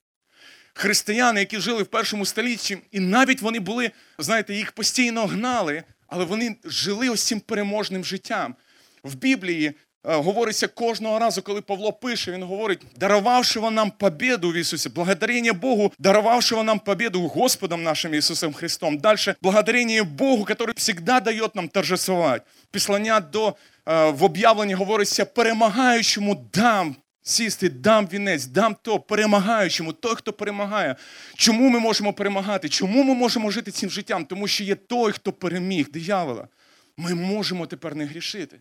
[0.74, 6.24] християни, які жили в першому столітті, і навіть вони були, знаєте, їх постійно гнали, але
[6.24, 8.54] вони жили ось цим переможним життям.
[9.02, 9.74] В Біблії
[10.06, 15.92] говориться кожного разу, коли Павло пише, він говорить, дарувавши нам побіду в Ісусі, благодарення Богу,
[15.98, 18.98] дарувавши нам побіду Господом нашим Ісусом Христом.
[18.98, 22.44] Далі благодарення Богу, який завжди дає нам торжествувати.
[22.70, 23.54] Післання до
[23.88, 26.96] е, в об'явленні говориться, перемагаючому дам.
[27.22, 30.96] Сісти, дам вінець, дам то, перемагаючому, той, хто перемагає.
[31.36, 32.68] Чому ми можемо перемагати?
[32.68, 34.24] Чому ми можемо жити цим життям?
[34.24, 36.48] Тому що є той, хто переміг диявола.
[36.96, 38.58] Ми можемо тепер не грішити.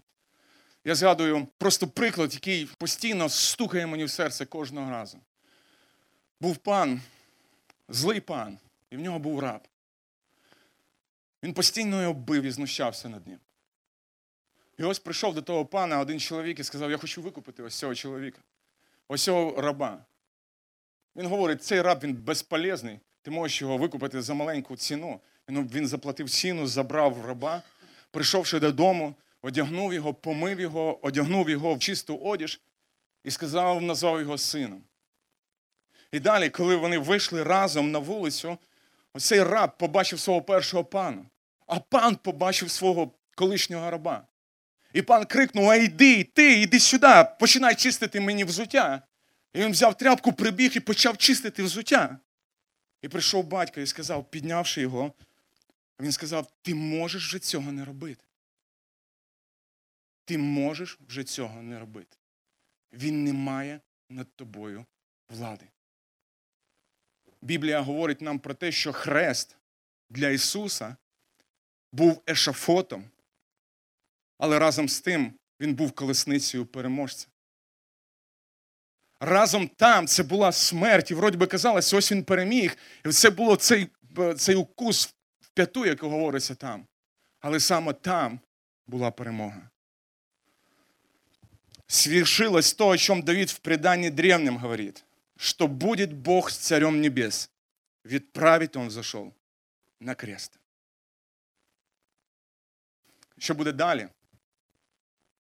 [0.87, 5.19] Я згадую просто приклад, який постійно стукає мені в серце кожного разу.
[6.41, 7.01] Був пан,
[7.89, 8.57] злий пан,
[8.89, 9.61] і в нього був раб.
[11.43, 13.39] Він постійно його бив і знущався над ним.
[14.77, 17.95] І ось прийшов до того пана один чоловік і сказав: Я хочу викупити ось цього
[17.95, 18.39] чоловіка,
[19.07, 20.05] ось цього раба.
[21.15, 25.19] Він говорить, цей раб він безполезний, ти можеш його викупити за маленьку ціну.
[25.49, 27.61] Він заплатив ціну, забрав раба,
[28.11, 29.15] прийшовши додому,
[29.45, 32.61] одягнув його, помив його, одягнув його в чисту одіж
[33.23, 34.83] і сказав, назвав його сином.
[36.11, 38.57] І далі, коли вони вийшли разом на вулицю,
[39.17, 41.25] цей раб побачив свого першого пана,
[41.67, 44.27] а пан побачив свого колишнього раба.
[44.93, 49.01] І пан крикнув: А йди, ти, йди сюди, починай чистити мені взуття.
[49.53, 52.19] І він взяв тряпку, прибіг і почав чистити взуття.
[53.01, 55.13] І прийшов батько і сказав, піднявши його,
[55.99, 58.24] він сказав: Ти можеш вже цього не робити.
[60.25, 62.17] Ти можеш вже цього не робити.
[62.93, 64.85] Він не має над тобою
[65.29, 65.67] влади.
[67.41, 69.57] Біблія говорить нам про те, що хрест
[70.09, 70.95] для Ісуса
[71.91, 73.09] був ешафотом,
[74.37, 77.27] але разом з тим він був колесницею переможця.
[79.19, 82.77] Разом там це була смерть, і вроді би казалось, ось він переміг.
[83.05, 83.87] І це було цей
[84.37, 86.87] цей укус в п'яту, як говориться там.
[87.39, 88.39] Але саме там
[88.87, 89.69] була перемога
[91.87, 95.03] свершилось то, о чем Давид в предании древнем говорит,
[95.37, 97.49] что будет Бог с царем небес.
[98.03, 99.33] Ведь править он зашел
[99.99, 100.59] на крест.
[103.37, 104.07] Що буде далі?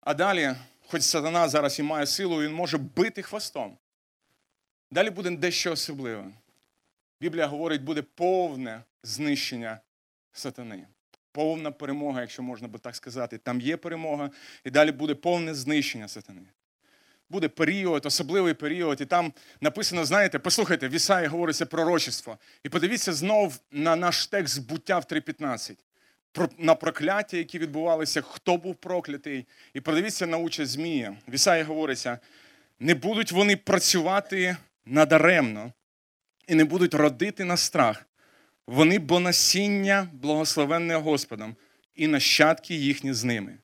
[0.01, 0.55] А далі,
[0.87, 3.77] хоч сатана зараз і має силу, він може бити хвостом.
[4.91, 6.31] Далі буде дещо особливе.
[7.19, 9.79] Біблія говорить, буде повне знищення
[10.31, 10.87] сатани
[11.31, 13.37] повна перемога, якщо можна би так сказати.
[13.37, 14.29] Там є перемога,
[14.63, 16.47] і далі буде повне знищення сатани.
[17.29, 22.37] Буде період, особливий період, і там написано, знаєте, послухайте, в Ісаї говориться пророчество.
[22.63, 25.77] І подивіться знов на наш текст буття в 3.15.
[26.31, 29.47] Про, на прокляття, які відбувалися, хто був проклятий.
[29.73, 31.17] І подивіться на участь Змія.
[31.27, 32.19] В Ісаї говориться,
[32.79, 35.73] не будуть вони працювати надаремно
[36.47, 38.05] і не будуть родити на страх,
[38.67, 41.55] вони бо насіння благословенне Господом,
[41.95, 43.57] і нащадки їхні з ними.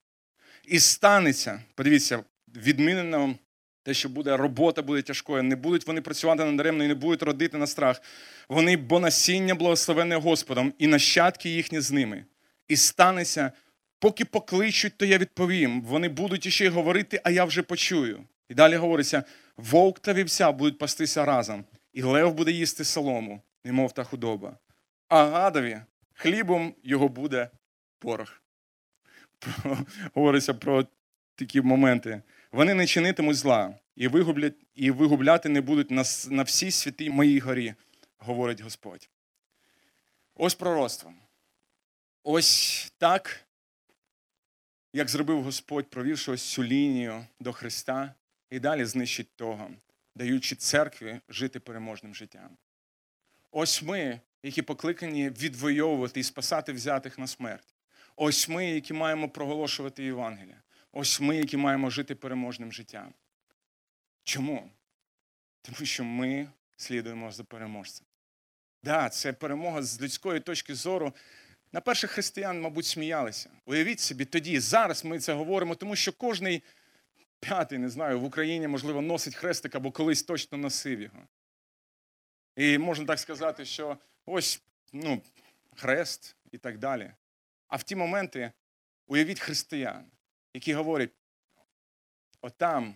[0.66, 2.24] І станеться, подивіться,
[2.56, 3.36] відмінено
[3.84, 7.58] те, що буде робота буде тяжкою, не будуть вони працювати надаремно і не будуть родити
[7.58, 8.02] на страх.
[8.50, 12.26] Вони бо насіння благословенне Господом, і нащадки їхні з ними.
[12.68, 13.52] І станеться,
[14.00, 15.82] поки покличуть, то я відповім.
[15.82, 18.24] Вони будуть іще говорити, а я вже почую.
[18.50, 19.24] І далі говориться:
[19.58, 24.58] вовк та вівця будуть пастися разом, і лев буде їсти солому, немов та худоба
[25.08, 25.82] а гадові
[26.14, 27.50] хлібом його буде
[28.00, 28.42] порох.
[30.14, 30.88] Говориться про
[31.36, 32.22] такі моменти.
[32.52, 37.40] Вони не чинитимуть зла і вигублять, і вигубляти не будуть на, на всій святій моїй
[37.40, 37.74] горі,
[38.18, 39.10] говорить Господь.
[40.36, 41.14] Ось пророцтво.
[42.24, 43.46] Ось так,
[44.94, 48.14] як зробив Господь, провівши ось цю лінію до Христа,
[48.50, 49.70] і далі знищить того,
[50.16, 52.58] даючи церкві жити переможним життям.
[53.52, 57.76] Ось ми які покликані відвоювати і спасати взятих на смерть.
[58.16, 60.62] Ось ми, які маємо проголошувати Євангелія.
[60.92, 63.14] Ось ми, які маємо жити переможним життям.
[64.24, 64.72] Чому?
[65.62, 68.06] Тому що ми слідуємо за переможцем.
[68.84, 71.14] Так, да, це перемога з людської точки зору.
[71.72, 73.50] На перших християн, мабуть, сміялися.
[73.66, 76.64] Уявіть собі, тоді, зараз ми це говоримо, тому що кожний
[77.40, 81.28] п'ятий, не знаю, в Україні, можливо, носить хрестик або колись точно носив його.
[82.56, 84.62] І можна так сказати, що ось
[84.94, 85.22] ну,
[85.76, 87.12] хрест і так далі.
[87.68, 88.52] А в ті моменти
[89.08, 90.06] уявіть християн,
[90.54, 91.12] які говорять:
[92.42, 92.96] отам,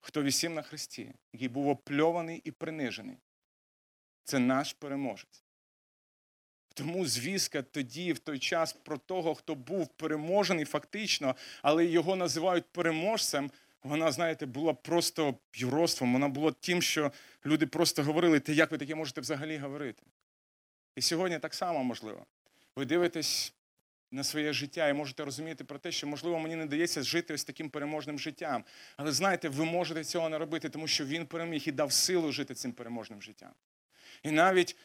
[0.00, 3.16] хто вісів на хресті, який був опльований і принижений,
[4.24, 5.44] це наш переможець.
[6.74, 12.64] Тому звістка тоді, в той час, про того, хто був переможений фактично, але його називають
[12.72, 13.50] переможцем,
[13.82, 17.12] вона, знаєте, була просто юродством, вона була тим, що
[17.46, 20.02] люди просто говорили, та як ви таке можете взагалі говорити?
[20.96, 22.26] І сьогодні так само можливо.
[22.76, 23.54] Ви дивитесь
[24.10, 27.44] на своє життя і можете розуміти про те, що, можливо, мені не дається жити ось
[27.44, 28.64] таким переможним життям.
[28.96, 32.54] Але знаєте, ви можете цього не робити, тому що він переміг і дав силу жити
[32.54, 33.50] цим переможним життям.
[34.22, 34.76] І навіть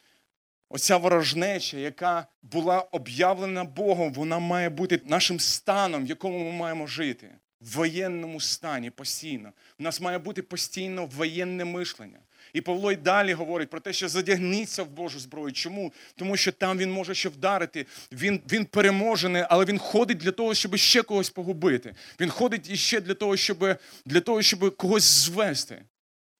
[0.68, 6.86] оця ворожнеча, яка була об'явлена Богом, вона має бути нашим станом, в якому ми маємо
[6.86, 7.30] жити.
[7.60, 9.52] В воєнному стані постійно.
[9.78, 12.18] У нас має бути постійно воєнне мишлення.
[12.52, 15.52] І Павло й далі говорить про те, що задягніться в Божу зброю.
[15.52, 15.92] Чому?
[16.16, 17.86] Тому що там він може ще вдарити.
[18.12, 21.94] Він, він переможений, але він ходить для того, щоб ще когось погубити.
[22.20, 25.82] Він ходить іще для того, щоб, для того, щоб когось звести.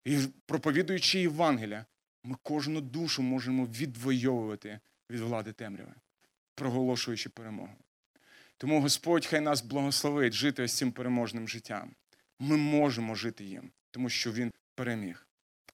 [0.05, 1.85] І проповідуючи Євангелія,
[2.25, 4.81] ми кожну душу можемо відвоювати
[5.11, 5.95] від влади темряви,
[6.55, 7.75] проголошуючи перемогу.
[8.57, 11.95] Тому Господь хай нас благословить жити ось цим переможним життям.
[12.39, 15.27] Ми можемо жити їм, тому що Він переміг.